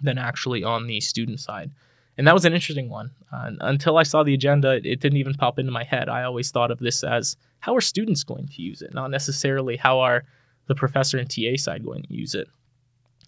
than 0.01 0.17
actually 0.17 0.63
on 0.63 0.87
the 0.87 0.99
student 0.99 1.39
side. 1.39 1.71
And 2.17 2.27
that 2.27 2.33
was 2.33 2.45
an 2.45 2.53
interesting 2.53 2.89
one. 2.89 3.11
Uh, 3.31 3.51
until 3.61 3.97
I 3.97 4.03
saw 4.03 4.23
the 4.23 4.33
agenda, 4.33 4.71
it, 4.71 4.85
it 4.85 4.99
didn't 4.99 5.19
even 5.19 5.35
pop 5.35 5.59
into 5.59 5.71
my 5.71 5.83
head. 5.83 6.09
I 6.09 6.23
always 6.23 6.51
thought 6.51 6.71
of 6.71 6.79
this 6.79 7.03
as 7.03 7.37
how 7.59 7.75
are 7.75 7.81
students 7.81 8.23
going 8.23 8.47
to 8.47 8.61
use 8.61 8.81
it, 8.81 8.93
not 8.93 9.11
necessarily 9.11 9.77
how 9.77 9.99
are 9.99 10.25
the 10.67 10.75
professor 10.75 11.17
and 11.17 11.29
TA 11.29 11.55
side 11.55 11.85
going 11.85 12.03
to 12.03 12.13
use 12.13 12.33
it. 12.33 12.47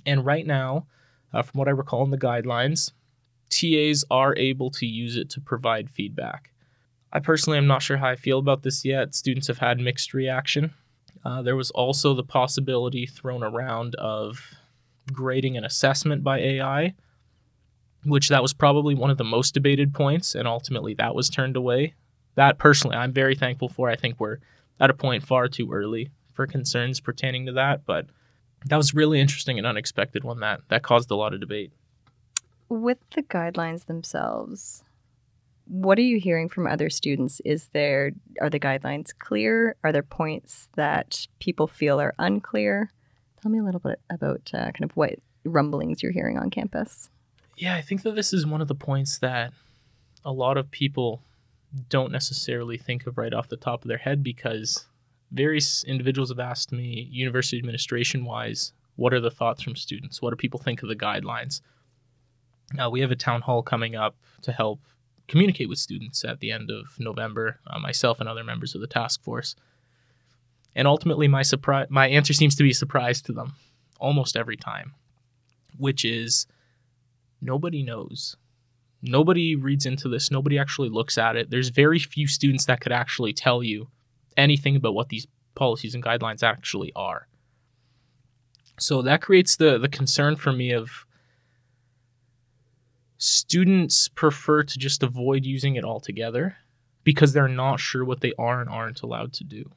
And 0.05 0.25
right 0.25 0.45
now, 0.45 0.87
uh, 1.33 1.41
from 1.41 1.59
what 1.59 1.67
I 1.67 1.71
recall 1.71 2.03
in 2.03 2.11
the 2.11 2.17
guidelines, 2.17 2.91
TAs 3.49 4.05
are 4.09 4.35
able 4.37 4.71
to 4.71 4.85
use 4.85 5.17
it 5.17 5.29
to 5.31 5.41
provide 5.41 5.89
feedback. 5.89 6.51
I 7.13 7.19
personally 7.19 7.57
am 7.57 7.67
not 7.67 7.81
sure 7.81 7.97
how 7.97 8.07
I 8.07 8.15
feel 8.15 8.39
about 8.39 8.63
this 8.63 8.85
yet. 8.85 9.13
Students 9.13 9.47
have 9.47 9.57
had 9.57 9.79
mixed 9.79 10.13
reaction. 10.13 10.73
Uh, 11.23 11.41
there 11.41 11.55
was 11.55 11.71
also 11.71 12.13
the 12.13 12.23
possibility 12.23 13.05
thrown 13.05 13.43
around 13.43 13.95
of 13.95 14.53
grading 15.11 15.57
an 15.57 15.65
assessment 15.65 16.23
by 16.23 16.39
AI, 16.39 16.93
which 18.05 18.29
that 18.29 18.41
was 18.41 18.53
probably 18.53 18.95
one 18.95 19.09
of 19.09 19.17
the 19.17 19.23
most 19.23 19.53
debated 19.53 19.93
points, 19.93 20.33
and 20.35 20.47
ultimately 20.47 20.93
that 20.95 21.13
was 21.13 21.29
turned 21.29 21.57
away. 21.57 21.93
That 22.35 22.57
personally, 22.57 22.95
I'm 22.95 23.11
very 23.11 23.35
thankful 23.35 23.69
for. 23.69 23.89
I 23.89 23.95
think 23.95 24.19
we're 24.19 24.37
at 24.79 24.89
a 24.89 24.95
point 24.95 25.23
far 25.23 25.47
too 25.47 25.71
early 25.71 26.09
for 26.33 26.47
concerns 26.47 27.01
pertaining 27.01 27.45
to 27.45 27.51
that, 27.53 27.85
but 27.85 28.07
that 28.65 28.77
was 28.77 28.93
really 28.93 29.19
interesting 29.19 29.57
and 29.57 29.67
unexpected 29.67 30.23
one 30.23 30.39
that 30.39 30.61
that 30.69 30.83
caused 30.83 31.11
a 31.11 31.15
lot 31.15 31.33
of 31.33 31.39
debate. 31.39 31.71
With 32.69 32.99
the 33.15 33.23
guidelines 33.23 33.85
themselves, 33.85 34.83
what 35.65 35.97
are 35.97 36.03
you 36.03 36.19
hearing 36.19 36.49
from 36.49 36.67
other 36.67 36.89
students? 36.89 37.41
Is 37.45 37.69
there 37.73 38.11
are 38.39 38.49
the 38.49 38.59
guidelines 38.59 39.11
clear? 39.17 39.75
Are 39.83 39.91
there 39.91 40.03
points 40.03 40.69
that 40.75 41.27
people 41.39 41.67
feel 41.67 41.99
are 41.99 42.13
unclear? 42.19 42.91
Tell 43.41 43.51
me 43.51 43.59
a 43.59 43.63
little 43.63 43.79
bit 43.79 43.99
about 44.09 44.51
uh, 44.53 44.71
kind 44.71 44.83
of 44.83 44.91
what 44.91 45.15
rumblings 45.43 46.03
you're 46.03 46.11
hearing 46.11 46.37
on 46.37 46.49
campus. 46.49 47.09
Yeah, 47.57 47.75
I 47.75 47.81
think 47.81 48.03
that 48.03 48.15
this 48.15 48.33
is 48.33 48.45
one 48.45 48.61
of 48.61 48.67
the 48.67 48.75
points 48.75 49.17
that 49.19 49.53
a 50.23 50.31
lot 50.31 50.57
of 50.57 50.71
people 50.71 51.21
don't 51.89 52.11
necessarily 52.11 52.77
think 52.77 53.07
of 53.07 53.17
right 53.17 53.33
off 53.33 53.47
the 53.47 53.57
top 53.57 53.83
of 53.83 53.87
their 53.87 53.97
head 53.97 54.23
because 54.23 54.87
various 55.31 55.83
individuals 55.83 56.29
have 56.29 56.39
asked 56.39 56.71
me, 56.71 57.07
university 57.11 57.57
administration 57.57 58.25
wise, 58.25 58.73
what 58.95 59.13
are 59.13 59.19
the 59.19 59.31
thoughts 59.31 59.63
from 59.63 59.75
students? 59.75 60.21
What 60.21 60.31
do 60.31 60.35
people 60.35 60.59
think 60.59 60.83
of 60.83 60.89
the 60.89 60.95
guidelines? 60.95 61.61
Uh, 62.77 62.89
we 62.89 63.01
have 63.01 63.11
a 63.11 63.15
town 63.15 63.41
hall 63.41 63.63
coming 63.63 63.95
up 63.95 64.15
to 64.43 64.51
help 64.51 64.81
communicate 65.27 65.69
with 65.69 65.77
students 65.77 66.25
at 66.25 66.39
the 66.39 66.51
end 66.51 66.69
of 66.69 66.99
November, 66.99 67.59
uh, 67.67 67.79
myself 67.79 68.19
and 68.19 68.27
other 68.27 68.43
members 68.43 68.75
of 68.75 68.81
the 68.81 68.87
task 68.87 69.23
force. 69.23 69.55
And 70.75 70.87
ultimately, 70.87 71.27
my 71.27 71.41
surprise, 71.41 71.87
my 71.89 72.07
answer 72.07 72.33
seems 72.33 72.55
to 72.55 72.63
be 72.63 72.71
a 72.71 72.75
surprise 72.75 73.21
to 73.23 73.33
them 73.33 73.53
almost 73.99 74.35
every 74.35 74.57
time, 74.57 74.93
which 75.77 76.05
is 76.05 76.47
nobody 77.41 77.83
knows. 77.83 78.35
Nobody 79.01 79.55
reads 79.55 79.85
into 79.85 80.07
this. 80.07 80.31
Nobody 80.31 80.59
actually 80.59 80.89
looks 80.89 81.17
at 81.17 81.35
it. 81.35 81.49
There's 81.49 81.69
very 81.69 81.99
few 81.99 82.27
students 82.27 82.65
that 82.65 82.81
could 82.81 82.91
actually 82.91 83.33
tell 83.33 83.63
you 83.63 83.87
anything 84.37 84.75
about 84.75 84.93
what 84.93 85.09
these 85.09 85.27
policies 85.55 85.95
and 85.95 86.03
guidelines 86.03 86.43
actually 86.43 86.91
are. 86.95 87.27
So 88.79 89.01
that 89.01 89.21
creates 89.21 89.55
the 89.57 89.77
the 89.77 89.89
concern 89.89 90.35
for 90.35 90.51
me 90.51 90.71
of 90.71 91.05
students 93.17 94.07
prefer 94.07 94.63
to 94.63 94.79
just 94.79 95.03
avoid 95.03 95.45
using 95.45 95.75
it 95.75 95.83
altogether 95.83 96.57
because 97.03 97.33
they're 97.33 97.47
not 97.47 97.79
sure 97.79 98.03
what 98.03 98.21
they 98.21 98.33
are 98.39 98.61
and 98.61 98.69
aren't 98.69 99.01
allowed 99.01 99.33
to 99.33 99.43
do. 99.43 99.69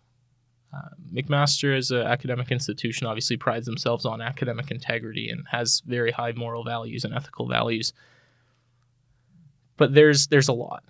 Uh, 0.72 0.88
McMaster, 1.12 1.76
as 1.76 1.90
an 1.90 2.00
academic 2.02 2.50
institution, 2.50 3.06
obviously 3.06 3.36
prides 3.36 3.66
themselves 3.66 4.04
on 4.06 4.20
academic 4.20 4.70
integrity 4.70 5.28
and 5.28 5.44
has 5.50 5.82
very 5.86 6.10
high 6.10 6.32
moral 6.32 6.64
values 6.64 7.04
and 7.04 7.14
ethical 7.14 7.46
values. 7.46 7.92
But 9.76 9.94
there's 9.94 10.28
there's 10.28 10.48
a 10.48 10.52
lot. 10.52 10.82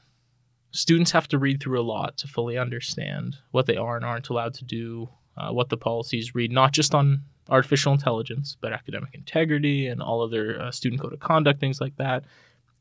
Students 0.74 1.12
have 1.12 1.28
to 1.28 1.38
read 1.38 1.62
through 1.62 1.80
a 1.80 1.86
lot 1.86 2.16
to 2.18 2.26
fully 2.26 2.58
understand 2.58 3.36
what 3.52 3.66
they 3.66 3.76
are 3.76 3.94
and 3.94 4.04
aren't 4.04 4.28
allowed 4.28 4.54
to 4.54 4.64
do, 4.64 5.08
uh, 5.36 5.52
what 5.52 5.68
the 5.68 5.76
policies 5.76 6.34
read, 6.34 6.50
not 6.50 6.72
just 6.72 6.96
on 6.96 7.22
artificial 7.48 7.92
intelligence, 7.92 8.56
but 8.60 8.72
academic 8.72 9.10
integrity 9.14 9.86
and 9.86 10.02
all 10.02 10.20
other 10.20 10.60
uh, 10.60 10.72
student 10.72 11.00
code 11.00 11.12
of 11.12 11.20
conduct, 11.20 11.60
things 11.60 11.80
like 11.80 11.94
that. 11.98 12.24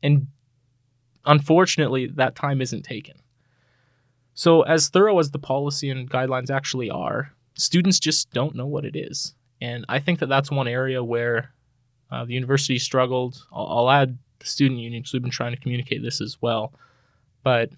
And 0.02 0.26
unfortunately, 1.24 2.08
that 2.16 2.34
time 2.34 2.60
isn't 2.60 2.82
taken. 2.82 3.14
So, 4.34 4.62
as 4.62 4.88
thorough 4.88 5.20
as 5.20 5.30
the 5.30 5.38
policy 5.38 5.88
and 5.88 6.10
guidelines 6.10 6.50
actually 6.50 6.90
are, 6.90 7.30
students 7.54 8.00
just 8.00 8.32
don't 8.32 8.56
know 8.56 8.66
what 8.66 8.84
it 8.84 8.96
is. 8.96 9.36
And 9.60 9.84
I 9.88 10.00
think 10.00 10.18
that 10.18 10.28
that's 10.28 10.50
one 10.50 10.66
area 10.66 11.04
where 11.04 11.52
uh, 12.10 12.24
the 12.24 12.34
university 12.34 12.80
struggled. 12.80 13.40
I'll, 13.52 13.68
I'll 13.68 13.90
add 13.90 14.18
the 14.40 14.46
student 14.46 14.80
union 14.80 15.02
because 15.02 15.12
we've 15.12 15.22
been 15.22 15.30
trying 15.30 15.54
to 15.54 15.60
communicate 15.60 16.02
this 16.02 16.20
as 16.20 16.42
well. 16.42 16.72
But 17.44 17.70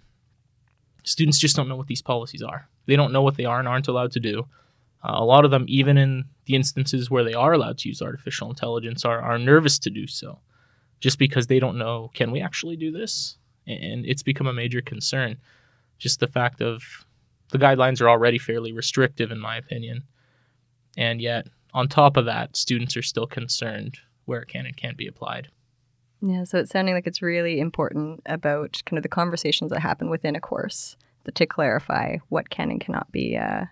students 1.07 1.39
just 1.39 1.57
don't 1.57 1.69
know 1.69 1.77
what 1.77 1.87
these 1.87 2.03
policies 2.03 2.43
are. 2.43 2.69
They 2.85 2.97
don't 2.97 3.13
know 3.13 3.23
what 3.23 3.37
they 3.37 3.47
are 3.47 3.59
and 3.59 3.67
aren't 3.67 3.89
allowed 3.89 4.13
to 4.13 4.21
do. 4.21 4.47
Uh, 5.03 5.15
a 5.15 5.25
lot 5.25 5.45
of 5.45 5.51
them, 5.51 5.65
even 5.69 5.97
in 5.97 6.25
the 6.45 6.55
instances 6.55 7.11
where 7.11 7.25
they 7.25 7.35
are 7.35 7.53
allowed 7.53 7.79
to 7.79 7.89
use 7.89 8.03
artificial 8.03 8.51
intelligence, 8.51 9.05
are, 9.05 9.21
are 9.21 9.39
nervous 9.39 9.79
to 9.81 9.91
do 9.91 10.07
so 10.07 10.41
just 11.01 11.19
because 11.19 11.47
they 11.47 11.59
don't 11.59 11.79
know 11.79 12.11
can 12.15 12.31
we 12.31 12.41
actually 12.41 12.77
do 12.77 12.93
this? 12.93 13.39
And 13.67 14.05
it's 14.07 14.23
become 14.23 14.47
a 14.47 14.53
major 14.53 14.81
concern 14.81 15.39
just 15.99 16.21
the 16.21 16.27
fact 16.27 16.61
of 16.61 17.07
the 17.51 17.59
guidelines 17.59 18.01
are 18.01 18.09
already 18.09 18.39
fairly 18.39 18.73
restrictive, 18.73 19.31
in 19.31 19.39
my 19.39 19.57
opinion. 19.57 20.05
And 20.97 21.21
yet, 21.21 21.49
on 21.73 21.89
top 21.89 22.17
of 22.17 22.25
that, 22.27 22.57
students 22.57 22.97
are 22.97 23.03
still 23.03 23.27
concerned 23.27 23.99
where 24.25 24.41
it 24.41 24.49
can 24.49 24.67
and 24.67 24.77
can't 24.77 24.97
be 24.97 25.07
applied. 25.07 25.49
Yeah, 26.27 26.45
so 26.45 26.59
it's 26.59 26.71
sounding 26.71 26.95
like 26.95 27.07
it's 27.07 27.23
really 27.23 27.61
important 27.61 28.21
about 28.27 28.83
kind 28.85 28.99
of 28.99 29.03
the 29.03 29.09
conversations 29.09 29.71
that 29.71 29.81
happen 29.81 30.11
within 30.11 30.35
a 30.35 30.41
course 30.41 30.97
to 31.33 31.47
clarify 31.47 32.17
what 32.29 32.51
can 32.51 32.71
and 32.71 32.81
cannot 32.81 33.11
be 33.13 33.37
uh, 33.37 33.65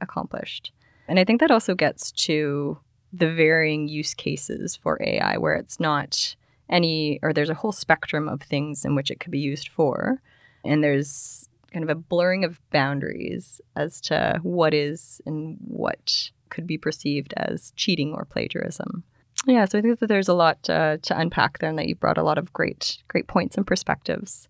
accomplished. 0.00 0.72
And 1.08 1.18
I 1.18 1.24
think 1.24 1.40
that 1.40 1.50
also 1.50 1.74
gets 1.74 2.12
to 2.12 2.78
the 3.12 3.32
varying 3.32 3.88
use 3.88 4.14
cases 4.14 4.76
for 4.76 5.00
AI, 5.02 5.36
where 5.38 5.54
it's 5.54 5.80
not 5.80 6.36
any, 6.68 7.18
or 7.22 7.32
there's 7.32 7.50
a 7.50 7.54
whole 7.54 7.72
spectrum 7.72 8.28
of 8.28 8.42
things 8.42 8.84
in 8.84 8.94
which 8.94 9.10
it 9.10 9.20
could 9.20 9.32
be 9.32 9.38
used 9.38 9.68
for. 9.68 10.20
And 10.64 10.82
there's 10.82 11.48
kind 11.72 11.82
of 11.82 11.90
a 11.90 12.00
blurring 12.00 12.44
of 12.44 12.60
boundaries 12.70 13.60
as 13.74 14.00
to 14.02 14.38
what 14.42 14.74
is 14.74 15.20
and 15.26 15.56
what 15.60 16.30
could 16.50 16.66
be 16.66 16.78
perceived 16.78 17.34
as 17.36 17.72
cheating 17.76 18.14
or 18.14 18.24
plagiarism. 18.24 19.04
Yeah, 19.46 19.64
so 19.64 19.78
I 19.78 19.82
think 19.82 20.00
that 20.00 20.08
there's 20.08 20.28
a 20.28 20.34
lot 20.34 20.68
uh, 20.68 20.98
to 21.02 21.18
unpack 21.18 21.58
there, 21.58 21.70
and 21.70 21.78
that 21.78 21.86
you 21.86 21.94
brought 21.94 22.18
a 22.18 22.24
lot 22.24 22.36
of 22.36 22.52
great, 22.52 22.98
great 23.06 23.28
points 23.28 23.56
and 23.56 23.66
perspectives. 23.66 24.48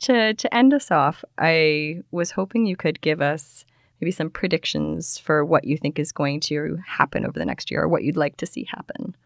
To 0.00 0.34
to 0.34 0.54
end 0.54 0.74
us 0.74 0.90
off, 0.90 1.24
I 1.38 2.02
was 2.10 2.32
hoping 2.32 2.66
you 2.66 2.76
could 2.76 3.00
give 3.00 3.22
us 3.22 3.64
maybe 4.00 4.10
some 4.10 4.28
predictions 4.28 5.18
for 5.18 5.44
what 5.44 5.64
you 5.64 5.78
think 5.78 5.98
is 5.98 6.12
going 6.12 6.40
to 6.40 6.78
happen 6.86 7.24
over 7.24 7.38
the 7.38 7.46
next 7.46 7.70
year, 7.70 7.82
or 7.82 7.88
what 7.88 8.04
you'd 8.04 8.18
like 8.18 8.36
to 8.36 8.46
see 8.46 8.64
happen. 8.64 9.16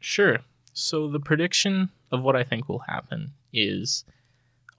Sure. 0.00 0.38
So 0.72 1.08
the 1.08 1.20
prediction 1.20 1.90
of 2.10 2.22
what 2.22 2.34
I 2.34 2.42
think 2.42 2.68
will 2.68 2.80
happen 2.80 3.32
is 3.52 4.04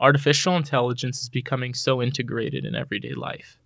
artificial 0.02 0.58
intelligence 0.58 1.22
is 1.22 1.30
becoming 1.30 1.74
so 1.74 2.02
integrated 2.02 2.66
in 2.66 2.76
everyday 2.76 3.14
life. 3.14 3.58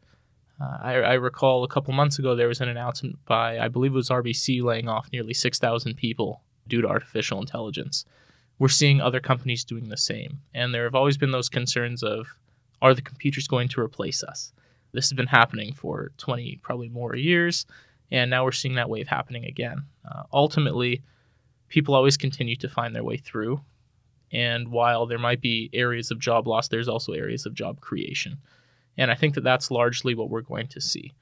Uh, 0.60 0.78
I, 0.82 0.94
I, 0.96 1.14
recall 1.14 1.64
a 1.64 1.70
couple 1.70 1.94
months 1.94 2.20
ago 2.20 2.36
there 2.36 2.50
was 2.50 2.60
an 2.60 2.68
announcement 2.68 3.24
by, 3.26 3.60
I 3.60 3.70
believe 3.70 3.94
it 3.94 3.96
was 3.96 4.10
RBC, 4.10 4.62
laying 4.62 4.90
off 4.90 5.08
nearly 5.14 5.34
6,000 5.34 5.96
people 5.96 6.42
due 6.68 6.82
to 6.82 6.88
artificial 6.88 7.40
intelligence. 7.40 8.04
We're 8.58 8.68
seeing 8.68 9.00
other 9.00 9.22
companies 9.22 9.64
doing 9.64 9.88
the 9.88 9.98
same. 9.98 10.42
And 10.54 10.74
there 10.74 10.84
have 10.84 10.96
always 10.96 11.18
been 11.18 11.32
those 11.32 11.48
concerns 11.48 12.04
of 12.04 12.28
are 12.82 12.94
the 12.94 13.02
computers 13.02 13.48
going 13.48 13.70
to 13.70 13.82
replace 13.82 14.22
us? 14.24 14.52
This 14.92 15.10
has 15.10 15.16
been 15.16 15.28
happening 15.28 15.74
for 15.74 16.12
20, 16.18 16.60
probably 16.62 16.90
more 16.90 17.16
years. 17.16 17.66
And 18.12 18.30
now 18.30 18.44
we're 18.44 18.52
seeing 18.52 18.76
that 18.76 18.90
wave 18.90 19.08
happening 19.08 19.46
again. 19.46 19.84
Uh, 20.10 20.24
ultimately, 20.34 21.04
people 21.70 21.96
always 21.96 22.18
continue 22.18 22.56
to 22.58 22.68
find 22.68 22.96
their 22.96 23.04
way 23.04 23.18
through. 23.18 23.62
And 24.32 24.70
while 24.70 25.06
there 25.06 25.20
might 25.20 25.42
be 25.42 25.70
areas 25.74 26.12
of 26.12 26.20
job 26.20 26.48
loss, 26.48 26.68
there's 26.68 26.88
also 26.88 27.14
areas 27.14 27.46
of 27.46 27.54
job 27.54 27.80
creation. 27.80 28.40
And 29.00 29.10
I 29.10 29.16
think 29.16 29.34
that 29.36 29.46
that's 29.46 29.72
largely 29.72 30.14
what 30.14 30.30
we're 30.30 30.42
going 30.42 30.68
to 30.68 30.82
see. 30.82 31.14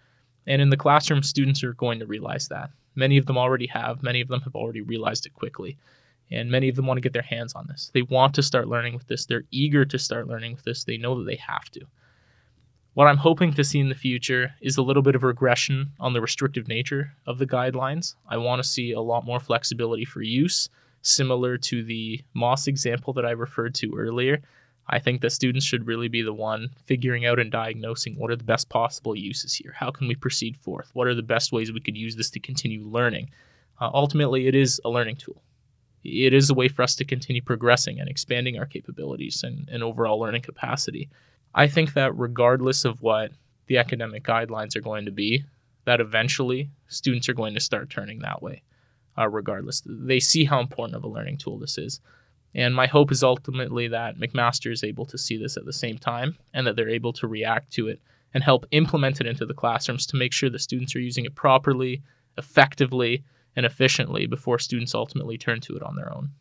And 0.47 0.61
in 0.63 0.71
the 0.71 0.77
classroom, 0.77 1.21
students 1.21 1.63
are 1.63 1.73
going 1.73 1.99
to 1.99 2.07
realize 2.07 2.47
that. 2.47 2.71
Many 2.95 3.17
of 3.17 3.27
them 3.27 3.37
already 3.37 3.67
have, 3.67 4.01
many 4.01 4.19
of 4.19 4.29
them 4.29 4.41
have 4.41 4.55
already 4.55 4.81
realized 4.81 5.27
it 5.27 5.33
quickly. 5.35 5.77
And 6.31 6.49
many 6.49 6.69
of 6.69 6.75
them 6.75 6.87
want 6.87 6.97
to 6.97 7.01
get 7.01 7.13
their 7.13 7.21
hands 7.21 7.53
on 7.53 7.67
this. 7.67 7.91
They 7.93 8.01
want 8.01 8.33
to 8.33 8.41
start 8.41 8.67
learning 8.67 8.95
with 8.95 9.07
this. 9.07 9.27
They're 9.27 9.43
eager 9.51 9.85
to 9.85 9.99
start 9.99 10.27
learning 10.27 10.55
with 10.55 10.63
this. 10.63 10.83
They 10.83 10.97
know 10.97 11.19
that 11.19 11.25
they 11.25 11.35
have 11.35 11.69
to. 11.71 11.81
What 12.95 13.05
I'm 13.05 13.17
hoping 13.17 13.53
to 13.53 13.63
see 13.63 13.79
in 13.79 13.89
the 13.89 13.95
future 13.95 14.55
is 14.59 14.77
a 14.77 14.81
little 14.81 15.03
bit 15.03 15.13
of 15.13 15.21
regression 15.21 15.91
on 15.99 16.13
the 16.13 16.21
restrictive 16.21 16.67
nature 16.67 17.13
of 17.27 17.37
the 17.37 17.45
guidelines. 17.45 18.15
I 18.27 18.37
want 18.37 18.61
to 18.63 18.67
see 18.67 18.91
a 18.91 18.99
lot 18.99 19.23
more 19.23 19.39
flexibility 19.39 20.03
for 20.03 20.23
use, 20.23 20.67
similar 21.03 21.59
to 21.59 21.83
the 21.83 22.23
Moss 22.33 22.65
example 22.65 23.13
that 23.13 23.25
I 23.25 23.31
referred 23.31 23.75
to 23.75 23.95
earlier. 23.95 24.41
I 24.89 24.99
think 24.99 25.21
that 25.21 25.31
students 25.31 25.65
should 25.65 25.87
really 25.87 26.07
be 26.07 26.21
the 26.21 26.33
one 26.33 26.69
figuring 26.85 27.25
out 27.25 27.39
and 27.39 27.51
diagnosing 27.51 28.15
what 28.15 28.31
are 28.31 28.35
the 28.35 28.43
best 28.43 28.69
possible 28.69 29.15
uses 29.15 29.53
here. 29.53 29.73
How 29.75 29.91
can 29.91 30.07
we 30.07 30.15
proceed 30.15 30.55
forth? 30.57 30.89
What 30.93 31.07
are 31.07 31.15
the 31.15 31.21
best 31.21 31.51
ways 31.51 31.71
we 31.71 31.81
could 31.81 31.97
use 31.97 32.15
this 32.15 32.29
to 32.31 32.39
continue 32.39 32.87
learning? 32.87 33.29
Uh, 33.79 33.89
ultimately, 33.93 34.47
it 34.47 34.55
is 34.55 34.79
a 34.85 34.89
learning 34.89 35.17
tool. 35.17 35.41
It 36.03 36.33
is 36.33 36.49
a 36.49 36.53
way 36.53 36.69
for 36.69 36.83
us 36.83 36.95
to 36.95 37.05
continue 37.05 37.41
progressing 37.41 37.99
and 37.99 38.09
expanding 38.09 38.57
our 38.57 38.65
capabilities 38.65 39.43
and, 39.43 39.67
and 39.69 39.83
overall 39.83 40.19
learning 40.19 40.43
capacity. 40.43 41.09
I 41.53 41.67
think 41.67 41.93
that 41.93 42.17
regardless 42.17 42.85
of 42.85 43.01
what 43.01 43.31
the 43.67 43.77
academic 43.77 44.23
guidelines 44.23 44.75
are 44.75 44.81
going 44.81 45.05
to 45.05 45.11
be, 45.11 45.43
that 45.85 45.99
eventually 45.99 46.69
students 46.87 47.27
are 47.27 47.33
going 47.33 47.53
to 47.53 47.59
start 47.59 47.89
turning 47.89 48.19
that 48.19 48.41
way, 48.41 48.61
uh, 49.17 49.27
regardless. 49.27 49.83
They 49.85 50.19
see 50.19 50.45
how 50.45 50.59
important 50.59 50.95
of 50.95 51.03
a 51.03 51.09
learning 51.09 51.37
tool 51.37 51.57
this 51.59 51.77
is. 51.77 51.99
And 52.57 52.75
my 52.75 52.87
hope 52.87 53.11
is 53.11 53.23
ultimately 53.23 53.87
that 53.89 54.17
McMaster 54.17 54.71
is 54.71 54.83
able 54.83 55.05
to 55.05 55.17
see 55.17 55.37
this 55.37 55.57
at 55.57 55.65
the 55.65 55.71
same 55.71 55.99
time 55.99 56.37
and 56.55 56.65
that 56.65 56.75
they're 56.75 56.89
able 56.89 57.13
to 57.13 57.27
react 57.27 57.71
to 57.73 57.87
it 57.87 58.01
and 58.33 58.43
help 58.43 58.65
implement 58.71 59.21
it 59.21 59.27
into 59.27 59.45
the 59.45 59.53
classrooms 59.53 60.07
to 60.07 60.17
make 60.17 60.33
sure 60.33 60.49
the 60.49 60.57
students 60.57 60.95
are 60.95 60.99
using 60.99 61.23
it 61.23 61.35
properly, 61.35 62.01
effectively, 62.35 63.23
and 63.55 63.65
efficiently 63.65 64.25
before 64.25 64.57
students 64.57 64.95
ultimately 64.95 65.37
turn 65.37 65.61
to 65.61 65.75
it 65.75 65.83
on 65.83 65.95
their 65.95 66.11
own. 66.11 66.31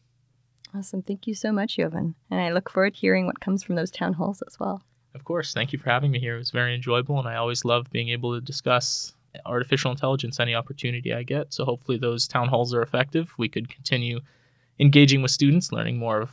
Awesome. 0.74 1.02
Thank 1.02 1.26
you 1.26 1.34
so 1.34 1.52
much, 1.52 1.76
Jovan. 1.76 2.14
And 2.30 2.40
I 2.40 2.50
look 2.50 2.70
forward 2.70 2.94
to 2.94 3.00
hearing 3.00 3.26
what 3.26 3.40
comes 3.40 3.62
from 3.62 3.76
those 3.76 3.90
town 3.90 4.14
halls 4.14 4.42
as 4.46 4.58
well. 4.58 4.82
Of 5.14 5.24
course. 5.24 5.52
Thank 5.52 5.72
you 5.72 5.78
for 5.78 5.90
having 5.90 6.10
me 6.10 6.18
here. 6.18 6.36
It 6.36 6.38
was 6.38 6.50
very 6.50 6.74
enjoyable, 6.74 7.18
and 7.18 7.28
I 7.28 7.36
always 7.36 7.64
love 7.64 7.90
being 7.90 8.08
able 8.08 8.34
to 8.34 8.40
discuss 8.40 9.14
artificial 9.44 9.90
intelligence 9.90 10.40
any 10.40 10.54
opportunity 10.54 11.12
I 11.12 11.22
get. 11.22 11.52
So 11.52 11.66
hopefully 11.66 11.98
those 11.98 12.26
town 12.26 12.48
halls 12.48 12.72
are 12.72 12.82
effective. 12.82 13.34
We 13.36 13.50
could 13.50 13.68
continue 13.68 14.20
engaging 14.78 15.22
with 15.22 15.30
students, 15.30 15.72
learning 15.72 15.98
more 15.98 16.20
of, 16.20 16.30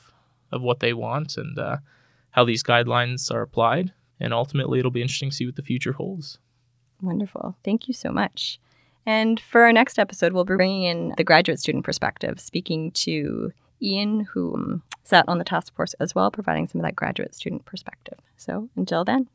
of 0.52 0.62
what 0.62 0.80
they 0.80 0.94
want 0.94 1.38
and 1.38 1.58
uh, 1.58 1.78
how 2.32 2.44
these 2.44 2.64
guidelines 2.64 3.32
are 3.32 3.42
applied. 3.42 3.94
And 4.20 4.34
ultimately, 4.34 4.80
it'll 4.80 4.92
be 4.92 5.02
interesting 5.02 5.30
to 5.30 5.36
see 5.36 5.46
what 5.46 5.56
the 5.56 5.62
future 5.62 5.94
holds. 5.94 6.38
Wonderful. 7.02 7.58
Thank 7.64 7.88
you 7.88 7.94
so 7.94 8.12
much. 8.12 8.60
And 9.06 9.40
for 9.40 9.64
our 9.64 9.74
next 9.74 10.00
episode, 10.00 10.32
we'll 10.32 10.46
be 10.46 10.56
bringing 10.56 10.84
in 10.84 11.14
the 11.18 11.24
graduate 11.24 11.60
student 11.60 11.84
perspective, 11.84 12.40
speaking 12.40 12.92
to 12.92 13.52
Ian, 13.82 14.22
who 14.22 14.54
um, 14.56 14.84
sat 15.04 15.26
on 15.28 15.40
the 15.40 15.44
task 15.44 15.76
force 15.76 15.94
as 15.96 16.16
well, 16.16 16.32
providing 16.32 16.68
some 16.68 16.80
of 16.80 16.86
that 16.86 16.96
graduate 16.96 17.36
student 17.36 17.66
perspective. 17.66 18.18
So 18.38 18.70
until 18.76 19.04
then. 19.04 19.28